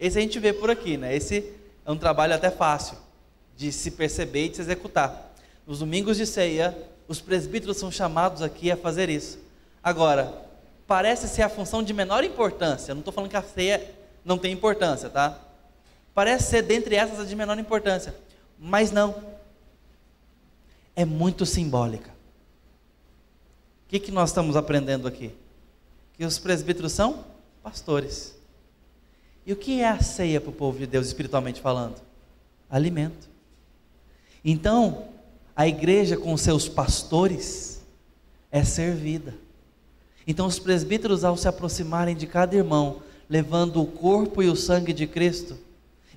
[0.00, 1.14] Esse a gente vê por aqui, né?
[1.14, 1.48] Esse
[1.86, 2.98] é um trabalho até fácil
[3.56, 5.32] de se perceber e de se executar.
[5.64, 9.38] Nos domingos de ceia, os presbíteros são chamados aqui a fazer isso.
[9.80, 10.50] Agora,
[10.92, 12.92] parece ser a função de menor importância.
[12.92, 15.40] Não estou falando que a ceia não tem importância, tá?
[16.12, 18.14] Parece ser dentre essas a de menor importância,
[18.58, 19.14] mas não.
[20.94, 22.10] É muito simbólica.
[22.10, 25.34] O que, que nós estamos aprendendo aqui?
[26.12, 27.24] Que os presbíteros são
[27.62, 28.36] pastores.
[29.46, 31.96] E o que é a ceia para o povo de Deus, espiritualmente falando?
[32.68, 33.30] Alimento.
[34.44, 35.08] Então,
[35.56, 37.80] a igreja com seus pastores
[38.50, 39.34] é servida.
[40.26, 44.92] Então, os presbíteros, ao se aproximarem de cada irmão, levando o corpo e o sangue
[44.92, 45.56] de Cristo,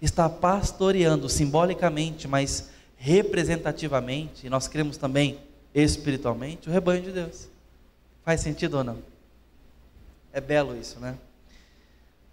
[0.01, 5.39] está pastoreando simbolicamente, mas representativamente, e nós cremos também
[5.73, 7.47] espiritualmente, o rebanho de Deus.
[8.23, 8.97] Faz sentido ou não?
[10.31, 11.15] É belo isso, né?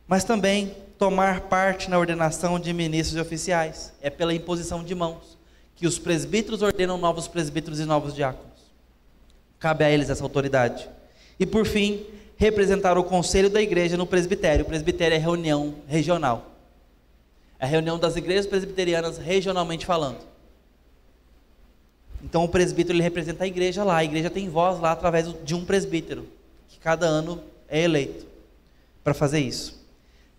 [0.07, 5.39] Mas também tomar parte na ordenação de ministros e oficiais, é pela imposição de mãos
[5.75, 8.53] que os presbíteros ordenam novos presbíteros e novos diáconos.
[9.59, 10.89] Cabe a eles essa autoridade.
[11.43, 14.65] E por fim, representar o conselho da igreja no presbitério.
[14.65, 16.53] O presbitério é reunião regional.
[17.59, 20.21] É a reunião das igrejas presbiterianas regionalmente falando.
[22.23, 23.97] Então o presbítero ele representa a igreja lá.
[23.97, 26.29] A igreja tem voz lá através de um presbítero,
[26.69, 28.25] que cada ano é eleito
[29.03, 29.85] para fazer isso.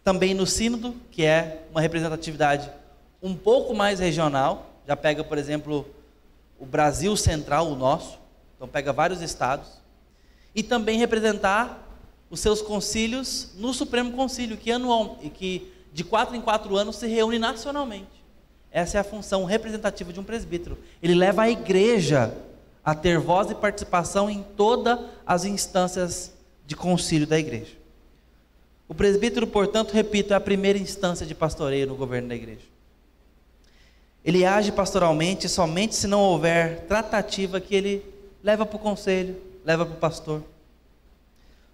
[0.05, 2.71] Também no sínodo, que é uma representatividade
[3.21, 5.85] um pouco mais regional, já pega, por exemplo,
[6.57, 8.17] o Brasil Central, o nosso,
[8.55, 9.82] então pega vários estados,
[10.55, 11.79] e também representar
[12.29, 17.07] os seus concílios no Supremo Concílio, que, anual, que de quatro em quatro anos se
[17.07, 18.23] reúne nacionalmente.
[18.71, 20.77] Essa é a função representativa de um presbítero.
[21.01, 22.35] Ele leva a igreja
[22.83, 26.33] a ter voz e participação em todas as instâncias
[26.65, 27.71] de concílio da igreja.
[28.87, 32.73] O presbítero, portanto, repito, é a primeira instância de pastoreio no governo da igreja.
[34.25, 38.03] Ele age pastoralmente somente se não houver tratativa que ele
[38.41, 39.35] leva para o conselho,
[39.65, 40.43] leva para o pastor.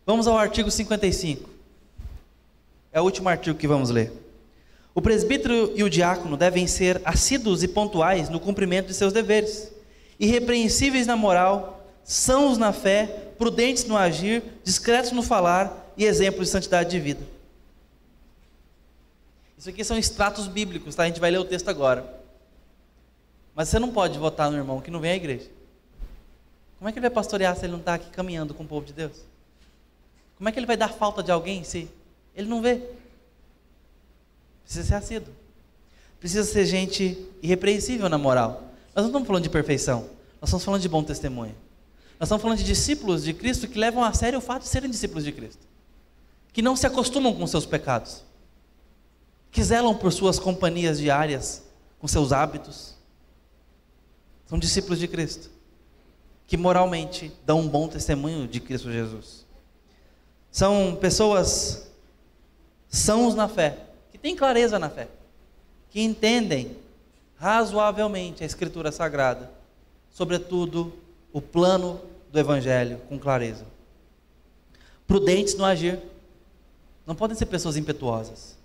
[0.05, 1.49] Vamos ao artigo 55.
[2.91, 4.11] É o último artigo que vamos ler.
[4.93, 9.71] O presbítero e o diácono devem ser assíduos e pontuais no cumprimento de seus deveres,
[10.19, 16.51] irrepreensíveis na moral, sãos na fé, prudentes no agir, discretos no falar e exemplos de
[16.51, 17.21] santidade de vida.
[19.57, 21.03] Isso aqui são extratos bíblicos, tá?
[21.03, 22.17] A gente vai ler o texto agora.
[23.53, 25.49] Mas você não pode votar no irmão que não vem à igreja.
[26.79, 28.85] Como é que ele vai pastorear se ele não está aqui caminhando com o povo
[28.85, 29.17] de Deus?
[30.37, 31.87] Como é que ele vai dar falta de alguém se
[32.35, 32.81] ele não vê?
[34.63, 35.33] Precisa ser assíduo.
[36.19, 38.63] Precisa ser gente irrepreensível na moral.
[38.95, 40.09] Nós não estamos falando de perfeição.
[40.41, 41.55] Nós estamos falando de bom testemunho.
[42.19, 44.89] Nós estamos falando de discípulos de Cristo que levam a sério o fato de serem
[44.89, 45.67] discípulos de Cristo.
[46.51, 48.23] Que não se acostumam com seus pecados.
[49.51, 51.63] Que zelam por suas companhias diárias,
[51.99, 52.99] com seus hábitos
[54.49, 55.51] são discípulos de Cristo,
[56.49, 59.45] que moralmente dão um bom testemunho de Cristo Jesus.
[60.51, 61.91] São pessoas
[62.89, 63.77] sãos na fé,
[64.11, 65.07] que têm clareza na fé,
[65.91, 66.75] que entendem
[67.37, 69.51] razoavelmente a Escritura Sagrada,
[70.09, 70.91] sobretudo
[71.31, 73.63] o plano do Evangelho com clareza.
[75.05, 75.99] Prudentes no agir,
[77.05, 78.57] não podem ser pessoas impetuosas,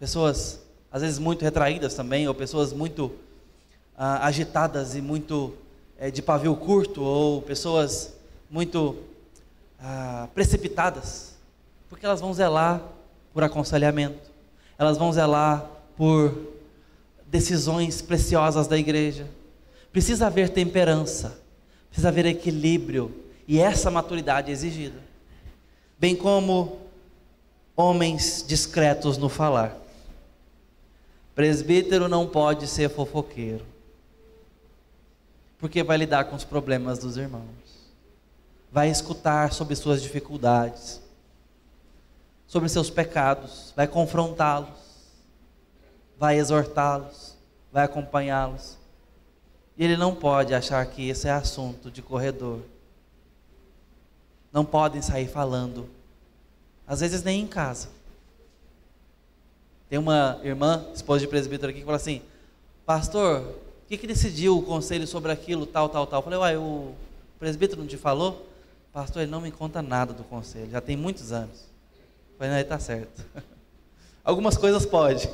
[0.00, 3.12] pessoas às vezes muito retraídas também, ou pessoas muito
[3.94, 5.54] ah, agitadas e muito
[5.98, 8.14] é, de pavio curto, ou pessoas
[8.50, 8.96] muito
[9.80, 11.34] ah, precipitadas,
[11.88, 12.82] porque elas vão zelar
[13.32, 14.30] por aconselhamento,
[14.78, 16.34] elas vão zelar por
[17.26, 19.26] decisões preciosas da igreja,
[19.96, 21.38] Precisa haver temperança,
[21.88, 24.98] precisa haver equilíbrio, e essa maturidade é exigida.
[25.98, 26.80] Bem como
[27.74, 29.74] homens discretos no falar.
[31.34, 33.64] Presbítero não pode ser fofoqueiro,
[35.58, 37.44] porque vai lidar com os problemas dos irmãos,
[38.70, 41.00] vai escutar sobre suas dificuldades,
[42.46, 44.68] sobre seus pecados, vai confrontá-los,
[46.18, 47.36] vai exortá-los,
[47.72, 48.76] vai acompanhá-los.
[49.76, 52.60] E ele não pode achar que esse é assunto de corredor.
[54.52, 55.88] Não podem sair falando,
[56.86, 57.88] às vezes nem em casa.
[59.88, 62.22] Tem uma irmã, esposa de presbítero aqui, que fala assim:
[62.84, 63.54] Pastor,
[63.86, 66.18] o que, que decidiu o conselho sobre aquilo, tal, tal, tal?
[66.18, 66.92] Eu falei: Uai, o
[67.38, 68.44] presbítero não te falou?
[68.92, 71.60] Pastor, ele não me conta nada do conselho, já tem muitos anos.
[72.32, 73.24] Eu falei: Não, ele está certo.
[74.24, 75.30] Algumas coisas pode,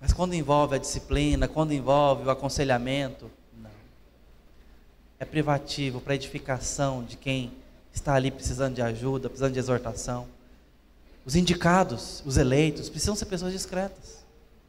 [0.00, 3.28] mas quando envolve a disciplina, quando envolve o aconselhamento,
[3.60, 3.70] não.
[5.18, 7.50] É privativo para edificação de quem
[7.92, 10.28] está ali precisando de ajuda, precisando de exortação.
[11.26, 14.24] Os indicados, os eleitos, precisam ser pessoas discretas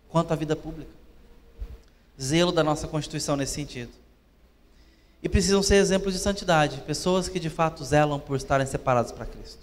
[0.09, 1.00] quanto à vida pública.
[2.21, 3.91] Zelo da nossa Constituição nesse sentido.
[5.23, 9.25] E precisam ser exemplos de santidade, pessoas que de fato zelam por estarem separados para
[9.25, 9.59] Cristo.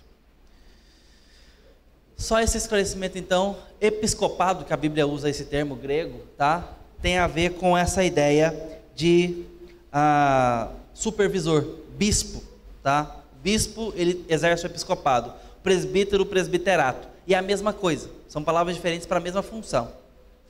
[2.16, 6.74] Só esse esclarecimento, então, episcopado, que a Bíblia usa esse termo grego, tá?
[7.00, 8.54] tem a ver com essa ideia
[8.94, 9.44] de
[9.92, 11.64] ah, supervisor,
[11.96, 12.42] bispo.
[12.82, 13.16] Tá?
[13.42, 17.08] Bispo, ele exerce o episcopado presbítero, presbiterato.
[17.26, 19.92] E é a mesma coisa, são palavras diferentes para a mesma função.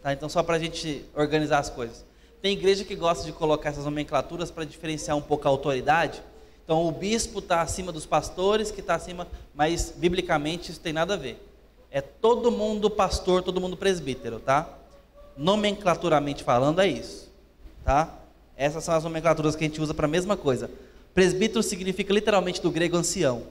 [0.09, 0.13] Tá?
[0.15, 2.03] Então, só para a gente organizar as coisas.
[2.41, 6.23] Tem igreja que gosta de colocar essas nomenclaturas para diferenciar um pouco a autoridade.
[6.65, 11.13] Então, o bispo está acima dos pastores, que está acima, mas biblicamente isso tem nada
[11.13, 11.47] a ver.
[11.91, 14.69] É todo mundo pastor, todo mundo presbítero, tá?
[15.37, 17.31] Nomenclaturamente falando, é isso,
[17.85, 18.15] tá?
[18.57, 20.71] Essas são as nomenclaturas que a gente usa para a mesma coisa.
[21.15, 23.43] Presbítero significa literalmente do grego ancião.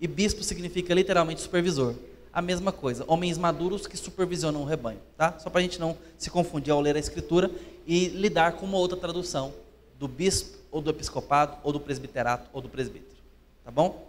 [0.00, 1.94] E bispo significa literalmente supervisor.
[2.32, 5.36] A mesma coisa, homens maduros que supervisionam o rebanho, tá?
[5.38, 7.50] Só para a gente não se confundir ao ler a escritura
[7.86, 9.52] e lidar com uma outra tradução
[9.98, 13.20] do bispo, ou do episcopado, ou do presbiterato, ou do presbítero,
[13.64, 14.08] tá bom?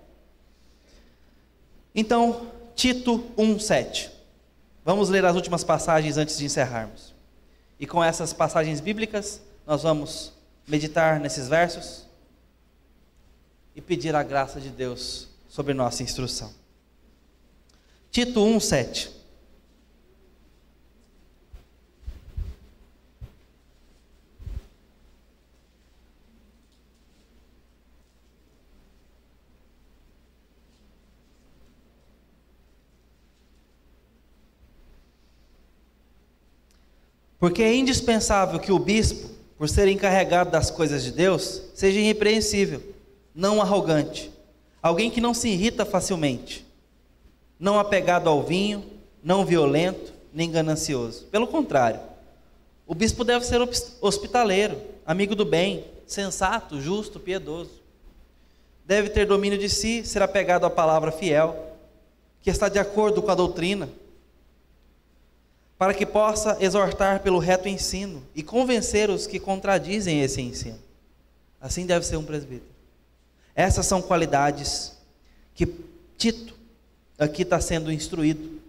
[1.94, 4.10] Então, Tito 1,7.
[4.86, 7.14] Vamos ler as últimas passagens antes de encerrarmos.
[7.80, 10.32] E com essas passagens bíblicas, nós vamos
[10.68, 12.06] meditar nesses versos
[13.76, 16.61] e pedir a graça de Deus sobre nossa instrução.
[18.12, 19.10] Tito 1, 7.
[37.40, 42.84] Porque é indispensável que o bispo, por ser encarregado das coisas de Deus, seja irrepreensível,
[43.34, 44.32] não arrogante
[44.82, 46.66] Alguém que não se irrita facilmente,
[47.62, 48.84] não apegado ao vinho,
[49.24, 51.26] não violento, nem ganancioso.
[51.26, 52.00] Pelo contrário,
[52.88, 53.62] o bispo deve ser
[54.02, 57.80] hospitaleiro, amigo do bem, sensato, justo, piedoso.
[58.84, 61.78] Deve ter domínio de si, ser apegado à palavra fiel,
[62.42, 63.88] que está de acordo com a doutrina,
[65.78, 70.80] para que possa exortar pelo reto ensino e convencer os que contradizem esse ensino.
[71.62, 72.72] Assim deve ser um presbítero.
[73.54, 74.98] Essas são qualidades
[75.54, 75.68] que
[76.18, 76.61] Tito
[77.24, 78.60] aqui está sendo instruído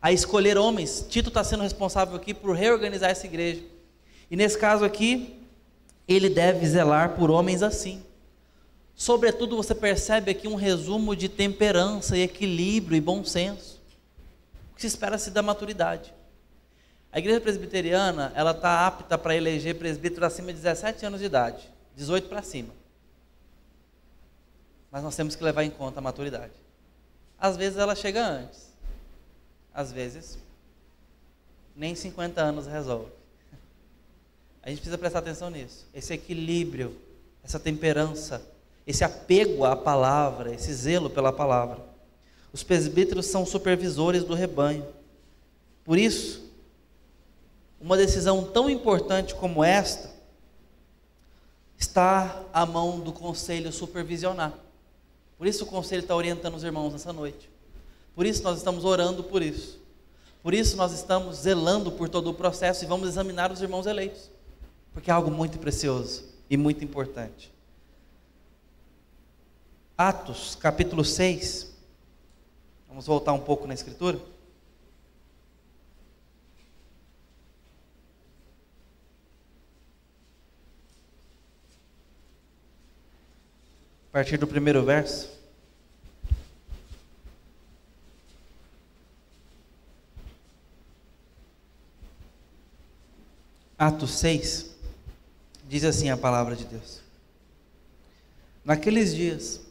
[0.00, 1.06] a escolher homens.
[1.08, 3.62] Tito está sendo responsável aqui por reorganizar essa igreja.
[4.30, 5.38] E nesse caso aqui,
[6.08, 8.02] ele deve zelar por homens assim.
[8.94, 13.80] Sobretudo, você percebe aqui um resumo de temperança e equilíbrio e bom senso.
[14.72, 16.12] O que se espera-se da maturidade.
[17.12, 21.70] A igreja presbiteriana, ela está apta para eleger presbítero acima de 17 anos de idade,
[21.94, 22.72] 18 para cima.
[24.90, 26.61] Mas nós temos que levar em conta a maturidade.
[27.42, 28.72] Às vezes ela chega antes.
[29.74, 30.38] Às vezes,
[31.74, 33.10] nem 50 anos resolve.
[34.62, 35.84] A gente precisa prestar atenção nisso.
[35.92, 36.96] Esse equilíbrio,
[37.42, 38.40] essa temperança,
[38.86, 41.80] esse apego à palavra, esse zelo pela palavra.
[42.52, 44.86] Os presbíteros são supervisores do rebanho.
[45.84, 46.48] Por isso,
[47.80, 50.12] uma decisão tão importante como esta
[51.76, 54.61] está à mão do conselho supervisionar.
[55.42, 57.50] Por isso o conselho está orientando os irmãos nessa noite.
[58.14, 59.76] Por isso nós estamos orando por isso.
[60.40, 64.30] Por isso nós estamos zelando por todo o processo e vamos examinar os irmãos eleitos.
[64.92, 67.52] Porque é algo muito precioso e muito importante.
[69.98, 71.74] Atos, capítulo 6.
[72.88, 74.20] Vamos voltar um pouco na escritura.
[84.12, 85.30] A partir do primeiro verso.
[93.78, 94.76] Atos 6,
[95.66, 97.00] diz assim a palavra de Deus.
[98.62, 99.62] Naqueles dias,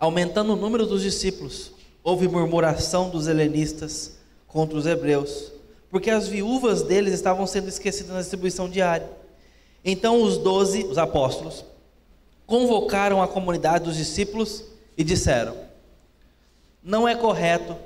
[0.00, 1.70] aumentando o número dos discípulos,
[2.02, 4.16] houve murmuração dos helenistas
[4.48, 5.52] contra os hebreus,
[5.88, 9.08] porque as viúvas deles estavam sendo esquecidas na distribuição diária.
[9.84, 11.64] Então os doze, os apóstolos,
[12.50, 14.64] convocaram a comunidade dos discípulos
[14.98, 15.56] e disseram:
[16.82, 17.76] Não é correto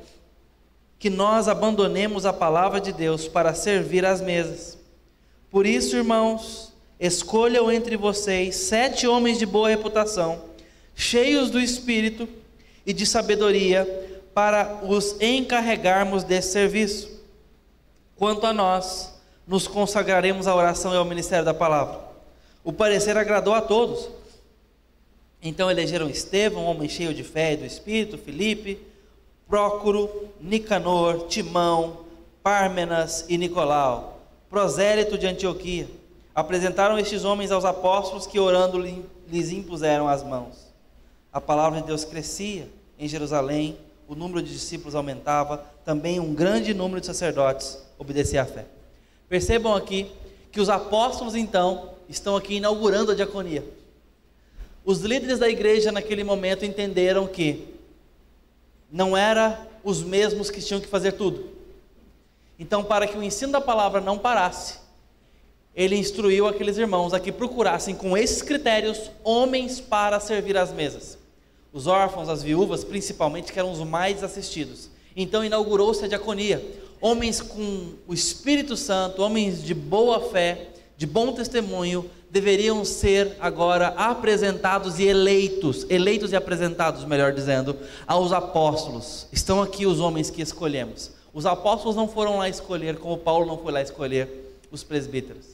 [0.98, 4.78] que nós abandonemos a palavra de Deus para servir às mesas.
[5.50, 10.40] Por isso, irmãos, escolham entre vocês sete homens de boa reputação,
[10.94, 12.26] cheios do espírito
[12.86, 13.86] e de sabedoria,
[14.32, 17.10] para os encarregarmos desse serviço.
[18.16, 19.12] Quanto a nós,
[19.46, 22.00] nos consagraremos à oração e ao ministério da palavra.
[22.64, 24.23] O parecer agradou a todos.
[25.44, 28.80] Então elegeram Estevão, homem cheio de fé e do Espírito, Filipe,
[29.46, 31.98] Prócoro, Nicanor, Timão,
[32.42, 34.14] Pármenas e Nicolau
[34.54, 35.88] prosélito de Antioquia.
[36.32, 40.72] Apresentaram estes homens aos apóstolos que, orando, lhes impuseram as mãos.
[41.32, 43.76] A palavra de Deus crescia em Jerusalém,
[44.06, 48.64] o número de discípulos aumentava, também um grande número de sacerdotes obedecia à fé.
[49.28, 50.08] Percebam aqui
[50.52, 53.64] que os apóstolos, então, estão aqui inaugurando a diaconia.
[54.84, 57.68] Os líderes da igreja naquele momento entenderam que
[58.92, 61.48] não era os mesmos que tinham que fazer tudo.
[62.58, 64.78] Então, para que o ensino da palavra não parasse,
[65.74, 71.18] ele instruiu aqueles irmãos a que procurassem com esses critérios homens para servir às mesas.
[71.72, 74.90] Os órfãos, as viúvas, principalmente, que eram os mais assistidos.
[75.16, 76.64] Então inaugurou-se a diaconia.
[77.00, 83.94] Homens com o Espírito Santo, homens de boa fé, de bom testemunho, deveriam ser agora
[83.96, 87.76] apresentados e eleitos, eleitos e apresentados, melhor dizendo,
[88.08, 89.28] aos apóstolos.
[89.30, 91.12] Estão aqui os homens que escolhemos.
[91.32, 95.46] Os apóstolos não foram lá escolher, como Paulo não foi lá escolher os presbíteros.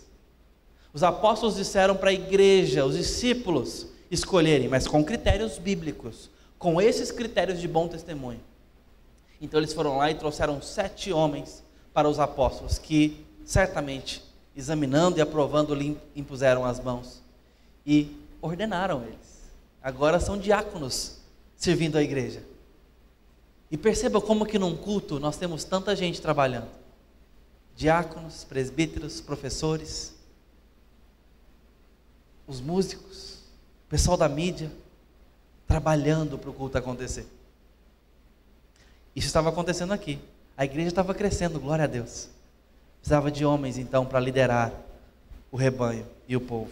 [0.95, 7.13] Os apóstolos disseram para a igreja, os discípulos, escolherem, mas com critérios bíblicos, com esses
[7.13, 8.41] critérios de bom testemunho.
[9.39, 11.63] Então eles foram lá e trouxeram sete homens
[11.93, 14.23] para os apóstolos, que certamente,
[14.57, 17.23] examinando e aprovando, lhe impuseram as mãos
[17.87, 19.41] e ordenaram eles.
[19.83, 21.19] Agora são diáconos
[21.57, 22.43] servindo a igreja.
[23.71, 26.69] E perceba como que num culto nós temos tanta gente trabalhando.
[27.77, 30.15] Diáconos, presbíteros, professores,
[32.47, 33.39] os músicos,
[33.87, 34.71] o pessoal da mídia,
[35.67, 37.27] trabalhando para o culto acontecer.
[39.15, 40.19] Isso estava acontecendo aqui.
[40.57, 42.29] A igreja estava crescendo, glória a Deus.
[43.01, 44.73] Precisava de homens então para liderar
[45.51, 46.71] o rebanho e o povo.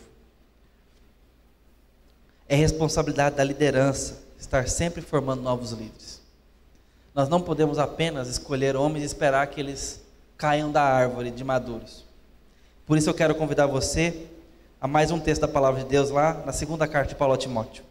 [2.49, 6.23] É responsabilidade da liderança estar sempre formando novos líderes.
[7.15, 10.01] Nós não podemos apenas escolher homens e esperar que eles
[10.37, 12.05] caiam da árvore de maduros.
[12.87, 14.27] Por isso eu quero convidar você
[14.81, 17.37] a mais um texto da palavra de Deus lá na segunda carta de Paulo a
[17.37, 17.83] Timóteo.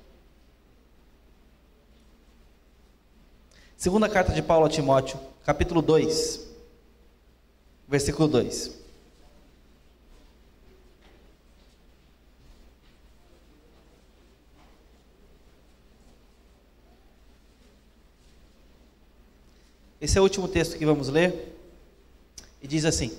[3.75, 6.46] Segunda carta de Paulo a Timóteo, capítulo 2,
[7.87, 8.77] versículo 2.
[19.99, 21.55] Esse é o último texto que vamos ler.
[22.61, 23.11] E diz assim: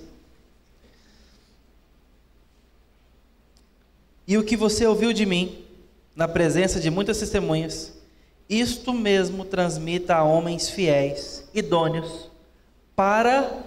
[4.27, 5.65] E o que você ouviu de mim,
[6.15, 7.93] na presença de muitas testemunhas,
[8.47, 12.29] isto mesmo transmita a homens fiéis, idôneos,
[12.95, 13.63] para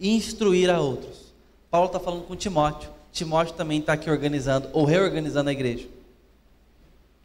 [0.00, 1.32] instruir a outros.
[1.70, 2.90] Paulo está falando com Timóteo.
[3.12, 5.88] Timóteo também está aqui organizando ou reorganizando a igreja.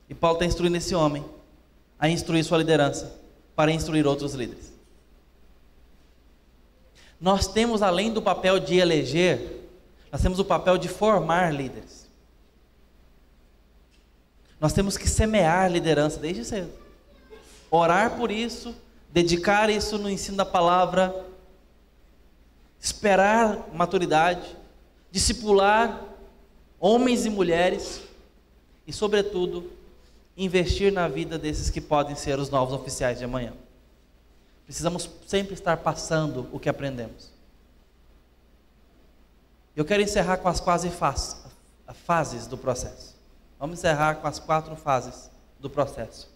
[0.07, 1.23] E Paulo está instruindo esse homem
[1.99, 3.19] a instruir sua liderança,
[3.55, 4.71] para instruir outros líderes.
[7.19, 9.67] Nós temos, além do papel de eleger,
[10.11, 12.07] nós temos o papel de formar líderes.
[14.59, 16.71] Nós temos que semear liderança desde cedo.
[17.69, 18.73] Orar por isso,
[19.11, 21.13] dedicar isso no ensino da palavra,
[22.79, 24.55] esperar maturidade,
[25.11, 26.01] discipular
[26.79, 28.01] homens e mulheres
[28.87, 29.71] e, sobretudo,
[30.37, 33.53] investir na vida desses que podem ser os novos oficiais de amanhã.
[34.65, 37.31] Precisamos sempre estar passando o que aprendemos.
[39.75, 43.15] Eu quero encerrar com as quase fases do processo.
[43.59, 46.29] Vamos encerrar com as quatro fases do processo.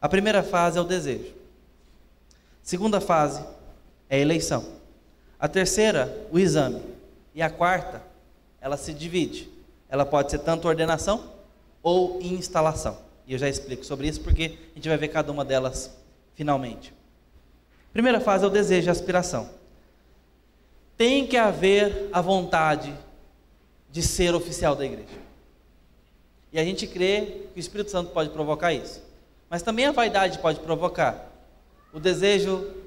[0.00, 1.34] A primeira fase é o desejo.
[2.62, 3.44] Segunda fase
[4.08, 4.64] é a eleição.
[5.44, 6.80] A terceira, o exame.
[7.34, 8.02] E a quarta,
[8.62, 9.46] ela se divide.
[9.90, 11.34] Ela pode ser tanto ordenação
[11.82, 12.96] ou instalação.
[13.26, 15.94] E eu já explico sobre isso porque a gente vai ver cada uma delas
[16.34, 16.94] finalmente.
[17.92, 19.50] Primeira fase é o desejo e a aspiração.
[20.96, 22.94] Tem que haver a vontade
[23.90, 25.20] de ser oficial da igreja.
[26.54, 29.02] E a gente crê que o Espírito Santo pode provocar isso.
[29.50, 31.30] Mas também a vaidade pode provocar.
[31.92, 32.82] O desejo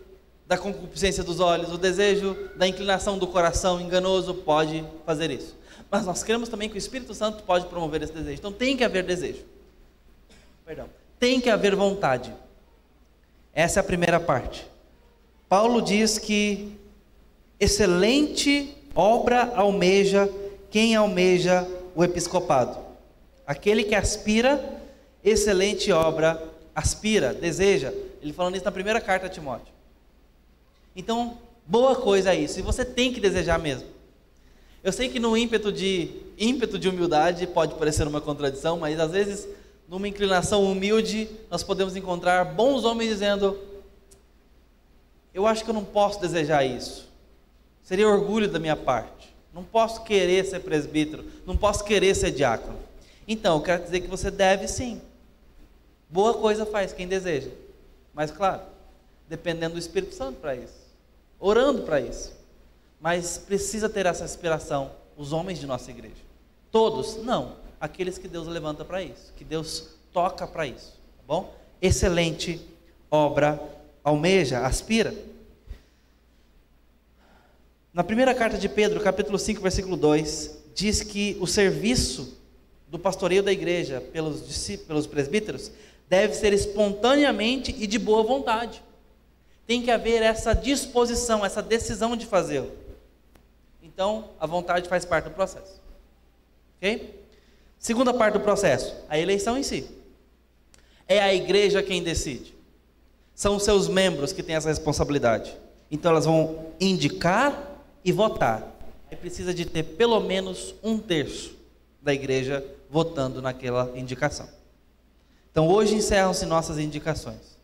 [0.48, 5.58] da concupiscência dos olhos, o desejo da inclinação do coração enganoso pode fazer isso.
[5.92, 8.40] Mas nós cremos também que o Espírito Santo pode promover esse desejo.
[8.40, 9.44] Então tem que haver desejo.
[10.66, 10.90] Perdão.
[11.20, 12.34] Tem que haver vontade.
[13.54, 14.66] Essa é a primeira parte.
[15.50, 16.78] Paulo diz que
[17.60, 20.30] excelente obra almeja
[20.70, 22.78] quem almeja o episcopado.
[23.46, 24.82] Aquele que aspira,
[25.24, 26.42] excelente obra
[26.76, 27.94] aspira, deseja.
[28.22, 29.77] Ele falando isso na primeira carta a Timóteo.
[30.98, 31.38] Então,
[31.68, 32.60] boa coisa é isso.
[32.60, 33.88] E você tem que desejar mesmo.
[34.84, 39.12] Eu sei que no ímpeto de ímpeto de humildade pode parecer uma contradição, mas às
[39.12, 39.48] vezes
[39.88, 43.58] numa inclinação humilde nós podemos encontrar bons homens dizendo:
[45.34, 47.08] eu acho que eu não posso desejar isso.
[47.84, 49.36] Seria orgulho da minha parte.
[49.54, 52.78] Não posso querer ser presbítero, não posso querer ser diácono.
[53.28, 55.02] Então, eu quero dizer que você deve sim.
[56.10, 57.50] Boa coisa faz quem deseja.
[58.14, 58.62] Mas claro,
[59.28, 60.77] dependendo do Espírito Santo para isso.
[61.40, 62.34] Orando para isso.
[63.00, 66.16] Mas precisa ter essa inspiração os homens de nossa igreja.
[66.72, 67.18] Todos?
[67.18, 67.56] Não.
[67.80, 71.54] Aqueles que Deus levanta para isso, que Deus toca para isso, tá bom?
[71.82, 72.60] Excelente
[73.12, 73.62] obra
[74.04, 75.14] almeja, aspira.
[77.94, 82.38] Na primeira carta de Pedro, capítulo 5, versículo 2, diz que o serviço
[82.88, 84.42] do pastoreio da igreja pelos
[84.88, 85.72] pelos presbíteros,
[86.08, 88.82] deve ser espontaneamente e de boa vontade.
[89.68, 92.72] Tem que haver essa disposição, essa decisão de fazê-lo.
[93.84, 95.82] Então, a vontade faz parte do processo.
[96.78, 97.26] Ok?
[97.78, 99.90] Segunda parte do processo, a eleição em si.
[101.06, 102.56] É a igreja quem decide.
[103.36, 105.56] São os seus membros que têm essa responsabilidade.
[105.92, 108.66] Então, elas vão indicar e votar.
[109.12, 111.56] E precisa de ter pelo menos um terço
[112.02, 114.48] da igreja votando naquela indicação.
[115.52, 117.57] Então, hoje encerram-se nossas indicações.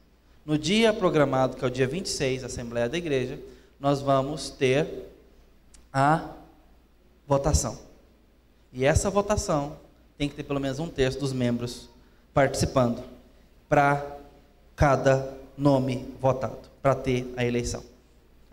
[0.45, 3.39] No dia programado, que é o dia 26, Assembleia da Igreja,
[3.79, 5.09] nós vamos ter
[5.91, 6.29] a
[7.25, 7.79] votação.
[8.71, 9.77] E essa votação
[10.17, 11.89] tem que ter pelo menos um terço dos membros
[12.33, 13.03] participando
[13.69, 14.17] para
[14.75, 17.83] cada nome votado, para ter a eleição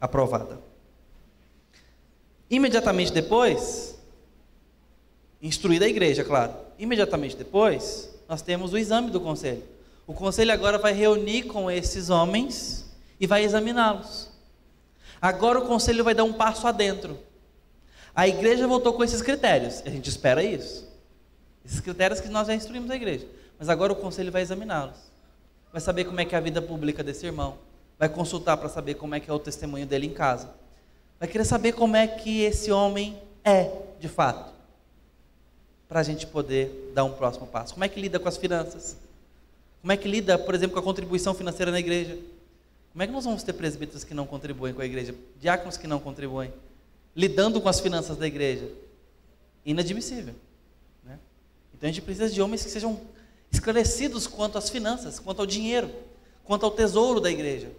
[0.01, 0.59] aprovada.
[2.49, 3.99] Imediatamente depois,
[5.43, 6.53] instruída a igreja, claro.
[6.78, 9.62] Imediatamente depois, nós temos o exame do conselho.
[10.07, 12.87] O conselho agora vai reunir com esses homens
[13.19, 14.31] e vai examiná-los.
[15.21, 17.19] Agora o conselho vai dar um passo adentro.
[18.15, 19.83] A igreja voltou com esses critérios.
[19.85, 20.89] A gente espera isso.
[21.65, 23.27] Esses critérios que nós já instruímos a igreja.
[23.59, 24.97] Mas agora o conselho vai examiná-los.
[25.71, 27.59] Vai saber como é que é a vida pública desse irmão.
[27.99, 30.51] Vai consultar para saber como é que é o testemunho dele em casa.
[31.19, 33.71] Vai querer saber como é que esse homem é,
[34.01, 34.51] de fato
[35.87, 37.75] para a gente poder dar um próximo passo.
[37.75, 38.97] Como é que lida com as finanças?
[39.81, 42.18] Como é que lida, por exemplo, com a contribuição financeira na igreja?
[42.93, 45.87] Como é que nós vamos ter presbíteros que não contribuem com a igreja, diáconos que
[45.87, 46.53] não contribuem,
[47.14, 48.68] lidando com as finanças da igreja?
[49.64, 50.35] Inadmissível.
[51.05, 51.18] Né?
[51.74, 53.01] Então a gente precisa de homens que sejam
[53.51, 55.91] esclarecidos quanto às finanças, quanto ao dinheiro,
[56.45, 57.70] quanto ao tesouro da igreja.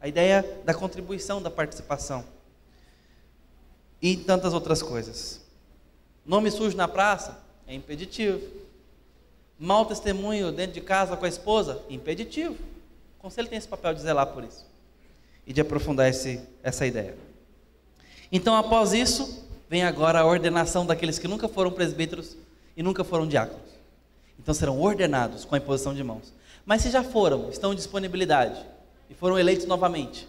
[0.00, 2.24] A ideia da contribuição, da participação.
[4.00, 5.40] E tantas outras coisas.
[6.24, 7.40] Nome sujo na praça?
[7.66, 8.40] É impeditivo.
[9.62, 11.80] Mau testemunho dentro de casa com a esposa?
[11.88, 12.54] Impeditivo.
[13.16, 14.66] O conselho tem esse papel de zelar por isso
[15.46, 17.16] e de aprofundar esse, essa ideia.
[18.32, 22.36] Então, após isso, vem agora a ordenação daqueles que nunca foram presbíteros
[22.76, 23.68] e nunca foram diáconos.
[24.36, 26.34] Então, serão ordenados com a imposição de mãos.
[26.66, 28.66] Mas se já foram, estão em disponibilidade
[29.08, 30.28] e foram eleitos novamente,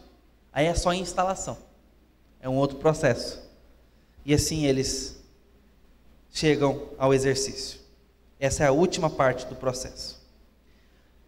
[0.51, 1.57] aí é só instalação.
[2.39, 3.41] É um outro processo.
[4.23, 5.19] E assim eles
[6.31, 7.82] chegam ao exercício.
[8.43, 10.21] Essa é a última parte do processo.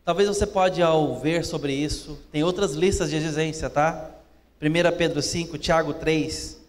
[0.04, 4.12] Talvez você pode, ao ver sobre isso, tem outras listas de exigência, tá?
[4.62, 6.60] 1 Pedro 5, Tiago 3,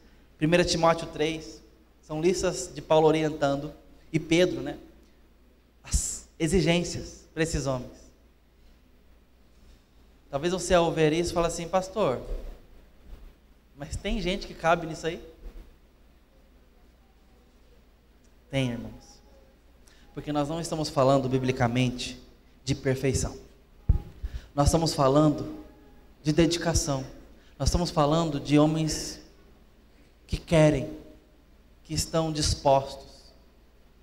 [0.41, 1.61] 1 Timóteo 3,
[2.01, 3.73] são listas de Paulo orientando,
[4.13, 4.79] e Pedro, né?
[5.83, 7.91] As exigências para esses homens.
[10.31, 12.21] Talvez você, ao ver isso, fale assim, pastor,
[13.77, 15.21] mas tem gente que cabe nisso aí?
[18.49, 19.06] Tem, irmãos.
[20.17, 22.19] Porque nós não estamos falando biblicamente
[22.64, 23.37] de perfeição.
[24.55, 25.62] Nós estamos falando
[26.23, 27.05] de dedicação.
[27.59, 29.21] Nós estamos falando de homens
[30.27, 30.91] que querem,
[31.85, 33.35] que estão dispostos,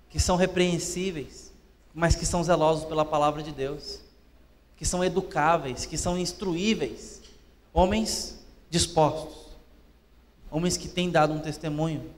[0.08, 1.52] que são repreensíveis,
[1.92, 3.98] mas que são zelosos pela palavra de Deus,
[4.76, 7.22] que são educáveis, que são instruíveis,
[7.72, 8.38] homens
[8.70, 9.48] dispostos,
[10.48, 12.08] homens que têm dado um testemunho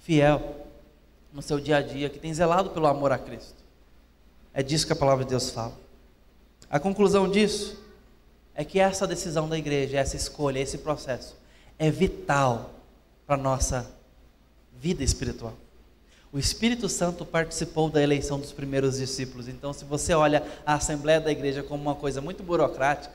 [0.00, 0.63] fiel
[1.34, 3.56] no seu dia a dia, que têm zelado pelo amor a Cristo.
[4.54, 5.76] É disso que a palavra de Deus fala.
[6.70, 7.82] A conclusão disso
[8.54, 11.36] é que essa decisão da igreja, essa escolha, esse processo
[11.76, 12.70] é vital
[13.26, 13.90] para a nossa
[14.72, 15.54] vida espiritual.
[16.32, 19.48] O Espírito Santo participou da eleição dos primeiros discípulos.
[19.48, 23.14] Então, se você olha a Assembleia da Igreja como uma coisa muito burocrática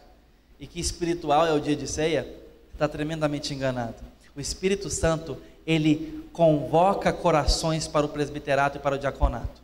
[0.59, 2.28] e que espiritual é o dia de ceia,
[2.74, 3.95] está tremendamente enganado.
[4.36, 5.38] O Espírito Santo,
[5.72, 9.61] ele convoca corações para o presbiterato e para o diaconato.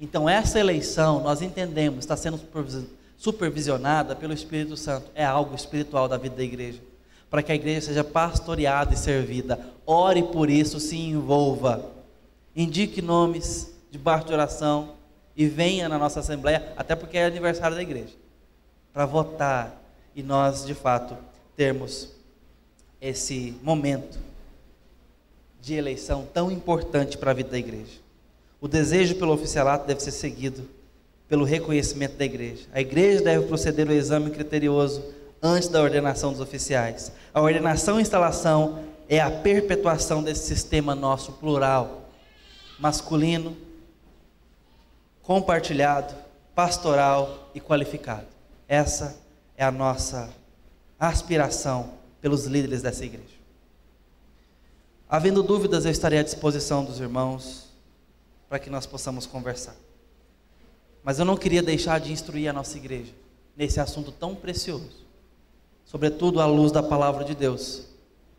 [0.00, 2.40] Então, essa eleição, nós entendemos, está sendo
[3.16, 5.10] supervisionada pelo Espírito Santo.
[5.14, 6.80] É algo espiritual da vida da igreja.
[7.30, 9.58] Para que a igreja seja pastoreada e servida.
[9.86, 11.92] Ore por isso, se envolva
[12.54, 14.94] indique nomes debaixo de oração
[15.36, 18.14] e venha na nossa assembleia, até porque é aniversário da igreja,
[18.92, 19.80] para votar
[20.14, 21.16] e nós de fato
[21.56, 22.10] termos
[23.00, 24.18] esse momento
[25.62, 28.02] de eleição tão importante para a vida da igreja.
[28.60, 30.68] O desejo pelo oficialato deve ser seguido
[31.28, 32.66] pelo reconhecimento da igreja.
[32.74, 35.02] A igreja deve proceder ao exame criterioso
[35.40, 37.12] antes da ordenação dos oficiais.
[37.32, 42.10] A ordenação e instalação é a perpetuação desse sistema nosso plural
[42.78, 43.56] masculino,
[45.22, 46.12] compartilhado,
[46.56, 48.26] pastoral e qualificado.
[48.66, 49.16] Essa
[49.56, 50.28] é a nossa
[50.98, 51.90] aspiração
[52.20, 53.41] pelos líderes dessa igreja.
[55.12, 57.66] Havendo dúvidas, eu estarei à disposição dos irmãos
[58.48, 59.76] para que nós possamos conversar.
[61.04, 63.12] Mas eu não queria deixar de instruir a nossa igreja
[63.54, 65.04] nesse assunto tão precioso,
[65.84, 67.82] sobretudo à luz da palavra de Deus,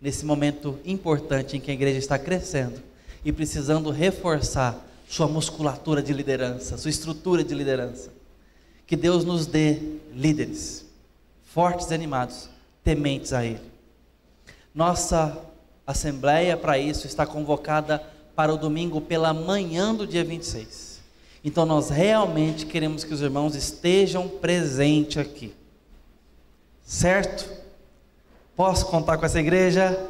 [0.01, 2.81] nesse momento importante em que a igreja está crescendo
[3.23, 8.11] e precisando reforçar sua musculatura de liderança, sua estrutura de liderança.
[8.87, 9.77] Que Deus nos dê
[10.11, 10.87] líderes
[11.43, 12.49] fortes e animados,
[12.83, 13.61] tementes a Ele.
[14.73, 15.52] Nossa
[15.85, 18.03] assembleia para isso está convocada
[18.35, 21.01] para o domingo pela manhã do dia 26.
[21.43, 25.53] Então nós realmente queremos que os irmãos estejam presentes aqui.
[26.83, 27.49] Certo?
[28.55, 30.09] Posso contar com essa igreja?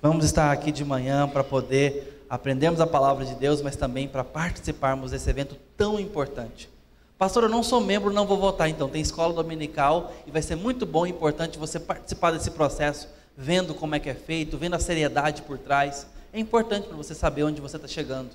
[0.00, 4.24] Vamos estar aqui de manhã para poder aprendemos a palavra de Deus, mas também para
[4.24, 6.68] participarmos desse evento tão importante.
[7.16, 8.68] Pastor, eu não sou membro, não vou votar.
[8.68, 13.08] Então, tem escola dominical e vai ser muito bom e importante você participar desse processo,
[13.36, 16.06] vendo como é que é feito, vendo a seriedade por trás.
[16.32, 18.30] É importante para você saber onde você está chegando,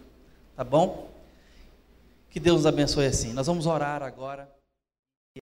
[0.55, 1.09] tá bom?
[2.29, 3.33] Que Deus abençoe assim.
[3.33, 4.60] Nós vamos orar agora.